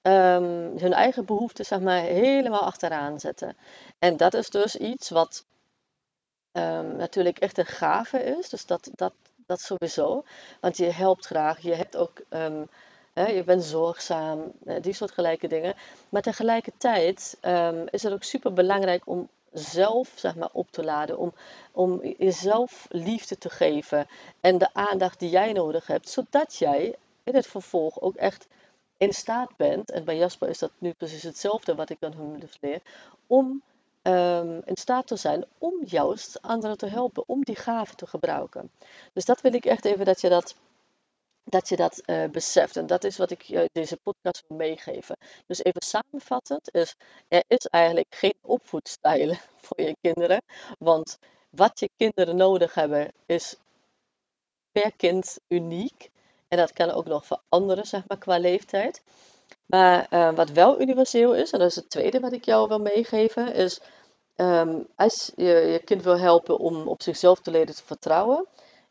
um, 0.01 0.77
hun 0.77 0.93
eigen 0.93 1.25
behoeften 1.25 1.65
zeg 1.65 1.79
maar 1.79 2.01
helemaal 2.01 2.61
achteraan 2.61 3.19
zetten. 3.19 3.57
En 3.99 4.17
dat 4.17 4.33
is 4.33 4.49
dus 4.49 4.75
iets 4.75 5.09
wat 5.09 5.45
um, 6.51 6.95
natuurlijk 6.95 7.39
echt 7.39 7.57
een 7.57 7.65
gave 7.65 8.23
is, 8.23 8.49
dus 8.49 8.65
dat, 8.65 8.89
dat, 8.95 9.13
dat 9.49 9.61
sowieso, 9.61 10.23
want 10.61 10.77
je 10.77 10.85
helpt 10.85 11.25
graag, 11.25 11.59
je 11.59 11.73
hebt 11.73 11.97
ook 11.97 12.21
je 13.27 13.43
bent 13.43 13.63
zorgzaam, 13.63 14.51
eh, 14.65 14.81
die 14.81 14.93
soort 14.93 15.11
gelijke 15.11 15.47
dingen. 15.47 15.75
Maar 16.09 16.21
tegelijkertijd 16.21 17.37
um, 17.41 17.85
is 17.89 18.03
het 18.03 18.13
ook 18.13 18.23
super 18.23 18.53
belangrijk 18.53 19.01
om 19.05 19.29
zelf 19.53 20.11
zeg 20.15 20.35
maar, 20.35 20.49
op 20.51 20.71
te 20.71 20.83
laden, 20.83 21.17
om, 21.17 21.33
om 21.71 22.01
jezelf 22.17 22.87
liefde 22.89 23.37
te 23.37 23.49
geven 23.49 24.07
en 24.39 24.57
de 24.57 24.73
aandacht 24.73 25.19
die 25.19 25.29
jij 25.29 25.53
nodig 25.53 25.87
hebt, 25.87 26.09
zodat 26.09 26.55
jij 26.55 26.95
in 27.23 27.35
het 27.35 27.47
vervolg 27.47 28.01
ook 28.01 28.15
echt 28.15 28.47
in 28.97 29.13
staat 29.13 29.51
bent, 29.57 29.91
en 29.91 30.03
bij 30.03 30.17
Jasper 30.17 30.49
is 30.49 30.59
dat 30.59 30.71
nu 30.77 30.91
precies 30.91 31.23
hetzelfde 31.23 31.75
wat 31.75 31.89
ik 31.89 31.97
aan 31.99 32.13
hem 32.13 32.39
dus 32.39 32.57
leer, 32.61 32.81
om 33.27 33.61
um, 34.09 34.61
in 34.65 34.77
staat 34.77 35.07
te 35.07 35.15
zijn 35.15 35.45
om 35.57 35.83
juist 35.85 36.41
anderen 36.41 36.77
te 36.77 36.87
helpen, 36.87 37.23
om 37.27 37.43
die 37.43 37.55
gaven 37.55 37.97
te 37.97 38.07
gebruiken. 38.07 38.71
Dus 39.13 39.25
dat 39.25 39.41
wil 39.41 39.53
ik 39.53 39.65
echt 39.65 39.85
even 39.85 40.05
dat 40.05 40.21
je 40.21 40.29
dat 40.29 40.55
dat 41.49 41.69
je 41.69 41.75
dat 41.75 42.01
uh, 42.05 42.25
beseft. 42.29 42.77
En 42.77 42.87
dat 42.87 43.03
is 43.03 43.17
wat 43.17 43.31
ik 43.31 43.49
uh, 43.49 43.61
deze 43.71 43.97
podcast 43.97 44.43
wil 44.47 44.57
meegeven. 44.57 45.17
Dus 45.47 45.63
even 45.63 45.81
samenvattend, 45.81 46.73
is, 46.73 46.95
er 47.27 47.43
is 47.47 47.65
eigenlijk 47.65 48.15
geen 48.15 48.35
opvoedstijl 48.41 49.33
voor 49.65 49.81
je 49.81 49.95
kinderen. 50.01 50.41
Want 50.79 51.19
wat 51.49 51.79
je 51.79 51.89
kinderen 51.97 52.35
nodig 52.35 52.73
hebben, 52.73 53.11
is 53.25 53.55
per 54.71 54.91
kind 54.95 55.39
uniek. 55.47 56.09
En 56.47 56.57
dat 56.57 56.73
kan 56.73 56.91
ook 56.91 57.05
nog 57.05 57.25
veranderen, 57.25 57.85
zeg 57.87 58.03
maar, 58.07 58.17
qua 58.17 58.39
leeftijd. 58.39 59.01
Maar 59.65 60.07
uh, 60.09 60.33
wat 60.33 60.49
wel 60.49 60.81
universeel 60.81 61.35
is, 61.35 61.51
en 61.51 61.59
dat 61.59 61.69
is 61.69 61.75
het 61.75 61.89
tweede 61.89 62.19
wat 62.19 62.33
ik 62.33 62.45
jou 62.45 62.67
wil 62.67 62.79
meegeven, 62.79 63.53
is 63.53 63.79
um, 64.41 64.87
als 64.95 65.31
je 65.35 65.43
je 65.45 65.81
kind 65.83 66.03
wil 66.03 66.17
helpen 66.17 66.57
om 66.57 66.87
op 66.87 67.01
zichzelf 67.01 67.39
te 67.39 67.51
leren 67.51 67.75
te 67.75 67.83
vertrouwen, 67.83 68.47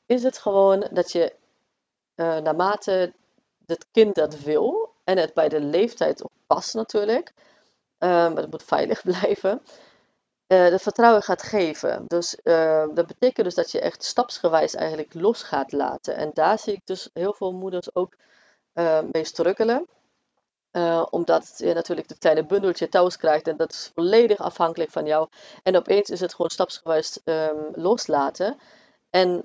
is 0.07 0.23
het 0.23 0.38
gewoon 0.38 0.88
dat 0.90 1.12
je 1.12 1.35
uh, 2.17 2.37
naarmate 2.38 3.12
het 3.67 3.87
kind 3.93 4.14
dat 4.14 4.38
wil 4.40 4.95
en 5.05 5.19
het 5.19 5.35
bij 5.35 5.49
de 5.49 5.61
leeftijd 5.61 6.23
op 6.23 6.31
past 6.47 6.75
natuurlijk, 6.75 7.33
maar 7.99 8.37
het 8.37 8.50
moet 8.50 8.62
veilig 8.62 9.03
blijven, 9.11 9.62
uh, 10.46 10.79
vertrouwen 10.79 11.22
gaat 11.22 11.42
geven. 11.42 12.05
Dus 12.07 12.38
dat 12.94 13.07
betekent 13.07 13.46
dus 13.46 13.55
dat 13.55 13.70
je 13.70 13.81
echt 13.81 14.05
stapsgewijs 14.05 14.75
eigenlijk 14.75 15.14
los 15.14 15.42
gaat 15.42 15.72
laten. 15.72 16.16
En 16.16 16.31
daar 16.35 16.59
zie 16.59 16.72
ik 16.72 16.87
dus 16.87 17.11
heel 17.12 17.35
veel 17.35 17.53
moeders 17.53 17.94
ook 17.94 18.16
mee 19.12 19.25
struggelen. 20.70 21.12
omdat 21.12 21.54
je 21.57 21.74
natuurlijk 21.74 22.09
het 22.09 22.18
kleine 22.18 22.46
bundeltje 22.46 22.88
thuis 22.88 23.16
krijgt 23.16 23.48
en 23.48 23.57
dat 23.57 23.72
is 23.72 23.90
volledig 23.94 24.38
afhankelijk 24.38 24.90
van 24.90 25.07
jou. 25.07 25.28
En 25.62 25.76
opeens 25.76 26.11
is 26.11 26.20
het 26.20 26.31
gewoon 26.35 26.50
stapsgewijs 26.50 27.20
um, 27.24 27.70
loslaten. 27.74 28.59
En 29.11 29.44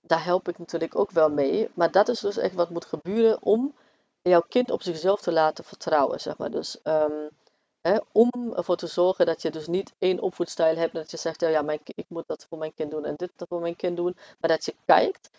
daar 0.00 0.24
help 0.24 0.48
ik 0.48 0.58
natuurlijk 0.58 0.98
ook 0.98 1.10
wel 1.10 1.30
mee. 1.30 1.70
Maar 1.74 1.90
dat 1.90 2.08
is 2.08 2.20
dus 2.20 2.36
echt 2.36 2.54
wat 2.54 2.70
moet 2.70 2.84
gebeuren 2.84 3.42
om 3.42 3.74
jouw 4.22 4.44
kind 4.48 4.70
op 4.70 4.82
zichzelf 4.82 5.20
te 5.20 5.32
laten 5.32 5.64
vertrouwen, 5.64 6.20
zeg 6.20 6.38
maar. 6.38 6.50
Dus 6.50 6.78
um, 6.84 7.30
hè, 7.80 7.98
om 8.12 8.52
ervoor 8.56 8.76
te 8.76 8.86
zorgen 8.86 9.26
dat 9.26 9.42
je 9.42 9.50
dus 9.50 9.66
niet 9.66 9.92
één 9.98 10.20
opvoedstijl 10.20 10.76
hebt. 10.76 10.94
Dat 10.94 11.10
je 11.10 11.16
zegt, 11.16 11.40
ja, 11.40 11.62
mijn, 11.62 11.80
ik 11.84 12.06
moet 12.08 12.26
dat 12.26 12.46
voor 12.48 12.58
mijn 12.58 12.74
kind 12.74 12.90
doen 12.90 13.04
en 13.04 13.14
dit 13.16 13.30
voor 13.36 13.60
mijn 13.60 13.76
kind 13.76 13.96
doen. 13.96 14.16
Maar 14.40 14.50
dat 14.50 14.64
je 14.64 14.74
kijkt 14.84 15.30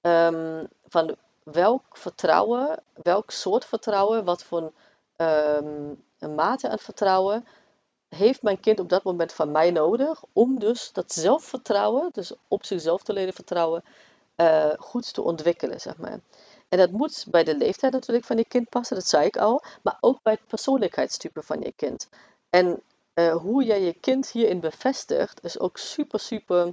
um, 0.00 0.68
van 0.88 1.16
welk 1.52 1.96
vertrouwen, 1.96 2.82
welk 3.02 3.30
soort 3.30 3.64
vertrouwen, 3.64 4.24
wat 4.24 4.42
voor 4.42 4.72
um, 5.16 6.02
een 6.18 6.34
mate 6.34 6.68
aan 6.68 6.78
vertrouwen 6.78 7.44
heeft 8.08 8.42
mijn 8.42 8.60
kind 8.60 8.80
op 8.80 8.88
dat 8.88 9.02
moment 9.02 9.32
van 9.32 9.50
mij 9.50 9.70
nodig 9.70 10.22
om 10.32 10.58
dus 10.58 10.92
dat 10.92 11.12
zelfvertrouwen, 11.12 12.08
dus 12.12 12.32
op 12.48 12.64
zichzelf 12.64 13.02
te 13.02 13.12
leren 13.12 13.34
vertrouwen, 13.34 13.84
uh, 14.36 14.70
goed 14.78 15.14
te 15.14 15.22
ontwikkelen, 15.22 15.80
zeg 15.80 15.96
maar. 15.96 16.20
En 16.68 16.78
dat 16.78 16.90
moet 16.90 17.26
bij 17.28 17.44
de 17.44 17.56
leeftijd 17.56 17.92
natuurlijk 17.92 18.26
van 18.26 18.36
je 18.36 18.44
kind 18.44 18.68
passen, 18.68 18.96
dat 18.96 19.06
zei 19.06 19.26
ik 19.26 19.36
al, 19.36 19.62
maar 19.82 19.96
ook 20.00 20.22
bij 20.22 20.32
het 20.32 20.46
persoonlijkheidstype 20.46 21.42
van 21.42 21.60
je 21.60 21.72
kind. 21.76 22.08
En 22.50 22.82
uh, 23.14 23.36
hoe 23.36 23.64
jij 23.64 23.82
je 23.82 23.92
kind 23.92 24.30
hierin 24.30 24.60
bevestigt, 24.60 25.44
is 25.44 25.58
ook 25.58 25.78
super, 25.78 26.20
super 26.20 26.72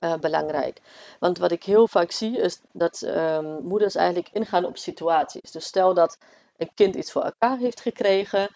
uh, 0.00 0.14
belangrijk. 0.14 0.80
Want 1.18 1.38
wat 1.38 1.52
ik 1.52 1.64
heel 1.64 1.88
vaak 1.88 2.10
zie, 2.10 2.38
is 2.38 2.60
dat 2.72 3.02
um, 3.02 3.62
moeders 3.62 3.94
eigenlijk 3.94 4.28
ingaan 4.32 4.64
op 4.64 4.76
situaties. 4.76 5.50
Dus 5.50 5.64
stel 5.64 5.94
dat 5.94 6.18
een 6.56 6.70
kind 6.74 6.94
iets 6.94 7.12
voor 7.12 7.22
elkaar 7.22 7.58
heeft 7.58 7.80
gekregen 7.80 8.50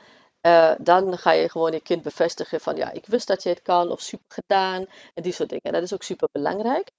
uh, 0.47 0.73
dan 0.79 1.19
ga 1.19 1.33
je 1.33 1.49
gewoon 1.49 1.73
je 1.73 1.81
kind 1.81 2.03
bevestigen 2.03 2.61
van 2.61 2.77
ja, 2.77 2.93
ik 2.93 3.07
wist 3.07 3.27
dat 3.27 3.43
je 3.43 3.49
het 3.49 3.63
kan 3.63 3.91
of 3.91 4.01
super 4.01 4.27
gedaan 4.29 4.87
en 5.15 5.23
die 5.23 5.33
soort 5.33 5.49
dingen. 5.49 5.65
En 5.65 5.73
dat 5.73 5.83
is 5.83 5.95
ook 5.95 6.03
super 6.03 6.29
belangrijk. 6.33 6.91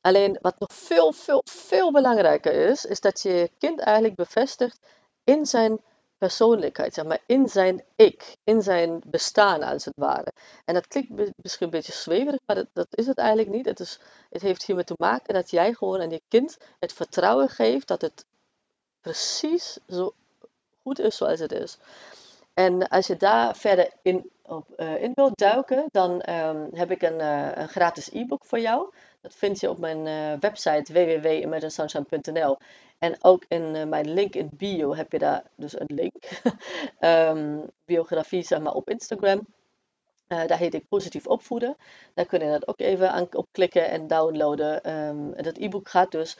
Alleen 0.00 0.38
wat 0.40 0.58
nog 0.58 0.72
veel, 0.72 1.12
veel, 1.12 1.42
veel 1.44 1.92
belangrijker 1.92 2.52
is, 2.52 2.84
is 2.84 3.00
dat 3.00 3.22
je 3.22 3.28
je 3.32 3.50
kind 3.58 3.80
eigenlijk 3.80 4.16
bevestigt 4.16 4.78
in 5.24 5.46
zijn 5.46 5.80
persoonlijkheid, 6.18 6.94
zeg 6.94 7.04
maar, 7.04 7.20
in 7.26 7.48
zijn 7.48 7.84
ik, 7.96 8.36
in 8.44 8.62
zijn 8.62 9.02
bestaan 9.06 9.62
als 9.62 9.84
het 9.84 9.94
ware. 9.96 10.32
En 10.64 10.74
dat 10.74 10.86
klinkt 10.86 11.10
misschien 11.42 11.66
een 11.66 11.72
beetje 11.72 11.92
zweverig, 11.92 12.40
maar 12.46 12.64
dat, 12.72 12.86
is 12.90 13.06
het 13.06 13.18
eigenlijk 13.18 13.50
niet. 13.50 13.66
Het, 13.66 13.80
is, 13.80 14.00
het 14.30 14.42
heeft 14.42 14.64
hiermee 14.64 14.84
te 14.84 14.94
maken 14.96 15.34
dat 15.34 15.50
jij 15.50 15.72
gewoon 15.72 16.00
aan 16.00 16.10
je 16.10 16.22
kind 16.28 16.58
het 16.78 16.92
vertrouwen 16.92 17.48
geeft 17.48 17.88
dat 17.88 18.00
het 18.00 18.24
precies 19.00 19.78
zo 19.88 20.14
goed 20.82 20.98
is 20.98 21.16
zoals 21.16 21.40
het 21.40 21.52
is. 21.52 21.78
En 22.54 22.88
als 22.88 23.06
je 23.06 23.16
daar 23.16 23.56
verder 23.56 23.90
in, 24.02 24.30
op, 24.42 24.66
uh, 24.76 25.02
in 25.02 25.12
wilt 25.14 25.38
duiken, 25.38 25.84
dan 25.90 26.30
um, 26.30 26.68
heb 26.72 26.90
ik 26.90 27.02
een, 27.02 27.20
uh, 27.20 27.48
een 27.54 27.68
gratis 27.68 28.10
e-book 28.12 28.44
voor 28.44 28.60
jou. 28.60 28.92
Dat 29.20 29.34
vind 29.34 29.60
je 29.60 29.70
op 29.70 29.78
mijn 29.78 30.06
uh, 30.06 30.40
website 30.40 30.92
www.imaginesunshine.nl. 30.92 32.56
En 32.98 33.16
ook 33.20 33.44
in 33.48 33.88
mijn 33.88 34.12
link 34.12 34.34
in 34.34 34.50
bio 34.52 34.94
heb 34.94 35.12
je 35.12 35.18
daar 35.18 35.42
dus 35.54 35.80
een 35.80 35.90
link. 35.94 36.42
um, 37.00 37.70
biografie, 37.84 38.42
zeg 38.42 38.60
maar, 38.60 38.74
op 38.74 38.90
Instagram. 38.90 39.46
daar 40.26 40.58
heet 40.58 40.74
ik 40.74 40.88
Positief 40.88 41.26
Opvoeden. 41.26 41.76
Daar 42.14 42.26
kun 42.26 42.40
je 42.40 42.50
dat 42.50 42.68
ook 42.68 42.80
even 42.80 43.12
aan, 43.12 43.26
op 43.32 43.46
klikken 43.52 43.88
en 43.90 44.06
downloaden. 44.06 44.92
Um, 44.92 45.32
en 45.32 45.42
dat 45.42 45.56
e-book 45.58 45.88
gaat 45.88 46.10
dus 46.10 46.38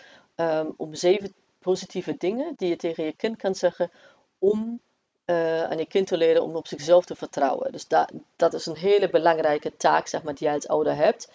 om 0.77 0.95
zeven 0.95 1.35
positieve 1.59 2.15
dingen 2.19 2.53
die 2.57 2.69
je 2.69 2.77
tegen 2.77 3.05
je 3.05 3.13
kind 3.13 3.37
kan 3.37 3.55
zeggen 3.55 3.91
om 4.39 4.81
uh, 5.27 5.63
aan 5.65 5.79
je 5.79 5.87
kind 5.87 6.07
te 6.07 6.17
leren 6.17 6.43
om 6.43 6.57
op 6.57 6.67
zichzelf 6.67 7.05
te 7.05 7.15
vertrouwen. 7.15 7.73
Dus 7.73 7.89
da 7.89 8.09
dat 8.37 8.55
is 8.55 8.67
een 8.67 8.77
hele 8.77 9.11
belangrijke 9.11 9.77
taak 9.77 10.07
zeg 10.07 10.23
maar, 10.23 10.35
die 10.35 10.47
jij 10.47 10.55
als 10.55 10.69
ouder 10.69 10.97
hebt. 10.97 11.31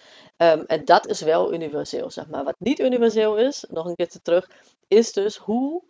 En 0.66 0.84
dat 0.84 1.06
is 1.06 1.20
wel 1.20 1.52
universeel. 1.52 2.10
Zeg 2.10 2.26
maar. 2.26 2.44
Wat 2.44 2.54
niet 2.58 2.78
universeel 2.78 3.36
is, 3.36 3.64
nog 3.68 3.86
een 3.86 3.96
keer 3.96 4.10
terug, 4.22 4.50
is 4.92 5.12
dus 5.12 5.36
hoe 5.36 5.82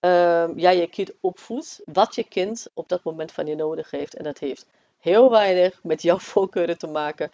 um, 0.00 0.58
jij 0.58 0.76
je 0.76 0.86
kind 0.86 1.12
opvoedt, 1.20 1.80
wat 1.84 2.14
je 2.14 2.24
kind 2.24 2.66
op 2.74 2.88
dat 2.88 3.02
moment 3.02 3.32
van 3.32 3.46
je 3.46 3.54
nodig 3.54 3.90
heeft. 3.90 4.14
En 4.14 4.24
dat 4.24 4.38
heeft 4.38 4.66
heel 4.98 5.30
weinig 5.30 5.82
met 5.82 6.02
jouw 6.02 6.18
voorkeuren 6.32 6.78
te 6.78 6.86
maken, 6.86 7.30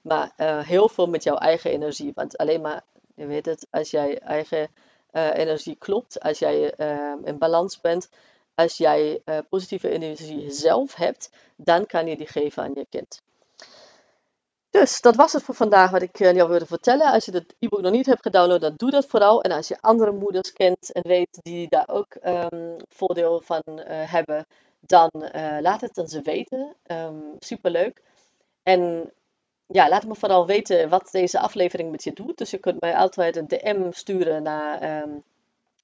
maar 0.00 0.32
uh, 0.36 0.58
heel 0.66 0.88
veel 0.88 1.06
met 1.06 1.22
jouw 1.22 1.36
eigen 1.36 1.70
energie. 1.70 2.12
Want 2.14 2.36
alleen 2.36 2.60
maar, 2.60 2.84
je 3.14 3.26
weet 3.26 3.46
het, 3.46 3.66
als 3.70 3.90
jij 3.90 4.18
eigen 4.18 4.68
uh, 5.12 5.34
energie 5.34 5.76
klopt, 5.76 6.20
als 6.20 6.38
jij 6.38 6.74
uh, 6.78 7.14
in 7.24 7.38
balans 7.38 7.80
bent, 7.80 8.08
als 8.54 8.76
jij 8.76 9.20
uh, 9.24 9.38
positieve 9.48 9.90
energie 9.90 10.50
zelf 10.50 10.94
hebt, 10.94 11.30
dan 11.56 11.86
kan 11.86 12.06
je 12.06 12.16
die 12.16 12.26
geven 12.26 12.62
aan 12.62 12.74
je 12.74 12.86
kind. 12.90 13.22
Dus 14.80 15.00
dat 15.00 15.16
was 15.16 15.32
het 15.32 15.42
voor 15.42 15.54
vandaag 15.54 15.90
wat 15.90 16.02
ik 16.02 16.20
uh, 16.20 16.32
jou 16.32 16.48
wilde 16.48 16.66
vertellen. 16.66 17.12
Als 17.12 17.24
je 17.24 17.32
het 17.32 17.54
e-book 17.58 17.80
nog 17.80 17.92
niet 17.92 18.06
hebt 18.06 18.22
gedownload, 18.22 18.60
dan 18.60 18.74
doe 18.76 18.90
dat 18.90 19.06
vooral. 19.06 19.42
En 19.42 19.50
als 19.50 19.68
je 19.68 19.80
andere 19.80 20.12
moeders 20.12 20.52
kent 20.52 20.92
en 20.92 21.02
weet 21.02 21.38
die 21.42 21.68
daar 21.68 21.88
ook 21.88 22.16
um, 22.24 22.76
voordeel 22.88 23.40
van 23.40 23.62
uh, 23.66 23.82
hebben, 23.86 24.46
dan 24.80 25.10
laat 25.60 25.80
het 25.80 25.94
dan 25.94 26.08
ze 26.08 26.20
weten. 26.22 26.76
Um, 26.86 27.36
superleuk. 27.38 28.02
En 28.62 29.12
ja, 29.66 29.88
laat 29.88 30.06
me 30.06 30.14
vooral 30.14 30.46
weten 30.46 30.88
wat 30.88 31.08
deze 31.10 31.38
aflevering 31.38 31.90
met 31.90 32.04
je 32.04 32.12
doet. 32.12 32.38
Dus 32.38 32.50
je 32.50 32.58
kunt 32.58 32.80
mij 32.80 32.96
altijd 32.96 33.36
een 33.36 33.46
DM 33.46 33.90
sturen 33.90 34.42
naar, 34.42 35.02
um, 35.02 35.22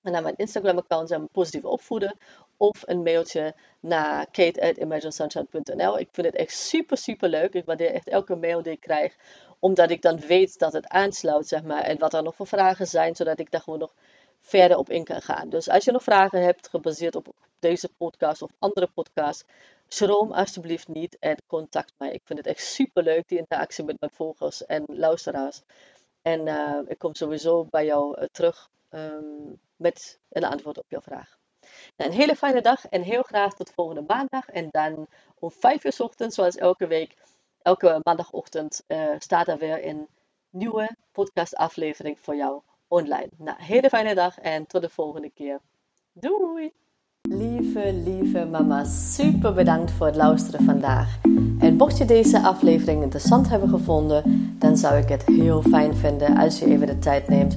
naar 0.02 0.22
mijn 0.22 0.36
Instagram-account, 0.36 1.32
positief 1.32 1.64
opvoeden 1.64 2.16
of 2.56 2.82
een 2.86 3.02
mailtje 3.02 3.54
naar 3.80 4.26
kate.imaginesunshine.nl. 4.30 5.98
Ik 5.98 6.08
vind 6.12 6.26
het 6.26 6.36
echt 6.36 6.56
super, 6.56 6.96
super 6.96 7.28
leuk. 7.28 7.54
Ik 7.54 7.64
waardeer 7.64 7.92
echt 7.92 8.08
elke 8.08 8.36
mail 8.36 8.62
die 8.62 8.72
ik 8.72 8.80
krijg, 8.80 9.16
omdat 9.58 9.90
ik 9.90 10.02
dan 10.02 10.18
weet 10.18 10.58
dat 10.58 10.72
het 10.72 10.88
aansluit, 10.88 11.48
zeg 11.48 11.62
maar, 11.62 11.82
en 11.82 11.98
wat 11.98 12.14
er 12.14 12.22
nog 12.22 12.34
voor 12.34 12.46
vragen 12.46 12.86
zijn, 12.86 13.16
zodat 13.16 13.38
ik 13.38 13.50
daar 13.50 13.60
gewoon 13.60 13.78
nog 13.78 13.94
verder 14.40 14.76
op 14.76 14.90
in 14.90 15.04
kan 15.04 15.22
gaan. 15.22 15.48
Dus 15.48 15.68
als 15.68 15.84
je 15.84 15.92
nog 15.92 16.02
vragen 16.02 16.42
hebt 16.42 16.68
gebaseerd 16.68 17.14
op 17.14 17.34
deze 17.58 17.88
podcast 17.96 18.42
of 18.42 18.50
andere 18.58 18.88
podcasts, 18.94 19.44
schroom 19.88 20.32
alsjeblieft 20.32 20.88
niet 20.88 21.16
en 21.18 21.36
contact 21.46 21.92
mij. 21.98 22.12
Ik 22.12 22.22
vind 22.24 22.38
het 22.38 22.48
echt 22.48 22.66
super 22.66 23.02
leuk, 23.02 23.28
die 23.28 23.38
interactie 23.38 23.84
met 23.84 24.00
mijn 24.00 24.12
volgers 24.12 24.66
en 24.66 24.84
luisteraars. 24.86 25.62
En 26.22 26.46
uh, 26.46 26.78
ik 26.86 26.98
kom 26.98 27.14
sowieso 27.14 27.64
bij 27.70 27.84
jou 27.84 28.20
uh, 28.20 28.26
terug 28.32 28.70
um, 28.90 29.60
met 29.82 30.18
een 30.28 30.44
antwoord 30.44 30.78
op 30.78 30.86
jouw 30.88 31.00
vraag. 31.00 31.38
Nou, 31.96 32.10
een 32.10 32.16
hele 32.16 32.36
fijne 32.36 32.60
dag 32.60 32.88
en 32.88 33.02
heel 33.02 33.22
graag 33.22 33.54
tot 33.54 33.72
volgende 33.74 34.04
maandag. 34.06 34.48
En 34.48 34.68
dan 34.70 35.06
om 35.38 35.50
5 35.50 35.84
uur 35.84 35.94
ochtends, 35.98 36.34
zoals 36.34 36.56
elke 36.56 36.86
week, 36.86 37.16
elke 37.62 38.00
maandagochtend, 38.02 38.84
uh, 38.88 39.10
staat 39.18 39.48
er 39.48 39.58
weer 39.58 39.86
een 39.86 40.08
nieuwe 40.50 40.96
podcastaflevering 41.12 42.20
voor 42.20 42.36
jou 42.36 42.60
online. 42.88 43.28
Nou, 43.36 43.62
hele 43.62 43.88
fijne 43.88 44.14
dag 44.14 44.38
en 44.38 44.66
tot 44.66 44.82
de 44.82 44.88
volgende 44.88 45.30
keer. 45.30 45.60
Doei! 46.12 46.72
Lieve, 47.28 47.92
lieve 47.92 48.44
mama, 48.44 48.84
super 48.84 49.54
bedankt 49.54 49.90
voor 49.90 50.06
het 50.06 50.16
luisteren 50.16 50.64
vandaag. 50.64 51.18
En 51.58 51.76
mocht 51.76 51.98
je 51.98 52.04
deze 52.04 52.40
aflevering 52.40 53.02
interessant 53.02 53.48
hebben 53.48 53.68
gevonden, 53.68 54.54
dan 54.58 54.76
zou 54.76 54.96
ik 54.96 55.08
het 55.08 55.26
heel 55.26 55.62
fijn 55.62 55.96
vinden 55.96 56.36
als 56.36 56.58
je 56.58 56.66
even 56.66 56.86
de 56.86 56.98
tijd 56.98 57.28
neemt 57.28 57.56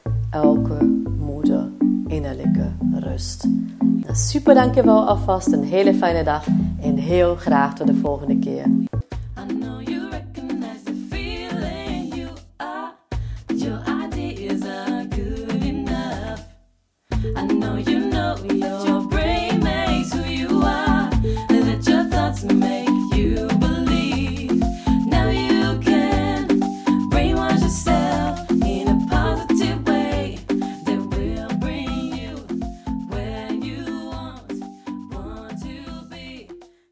elke 0.31 0.83
moeder 1.19 1.69
innerlijke 2.07 2.71
rust. 2.93 3.47
Super 4.11 4.53
dankjewel 4.53 5.07
alvast, 5.07 5.51
een 5.51 5.63
hele 5.63 5.93
fijne 5.93 6.23
dag 6.23 6.45
en 6.81 6.95
heel 6.95 7.35
graag 7.35 7.75
tot 7.75 7.87
de 7.87 7.95
volgende 7.95 8.39
keer. 8.39 8.65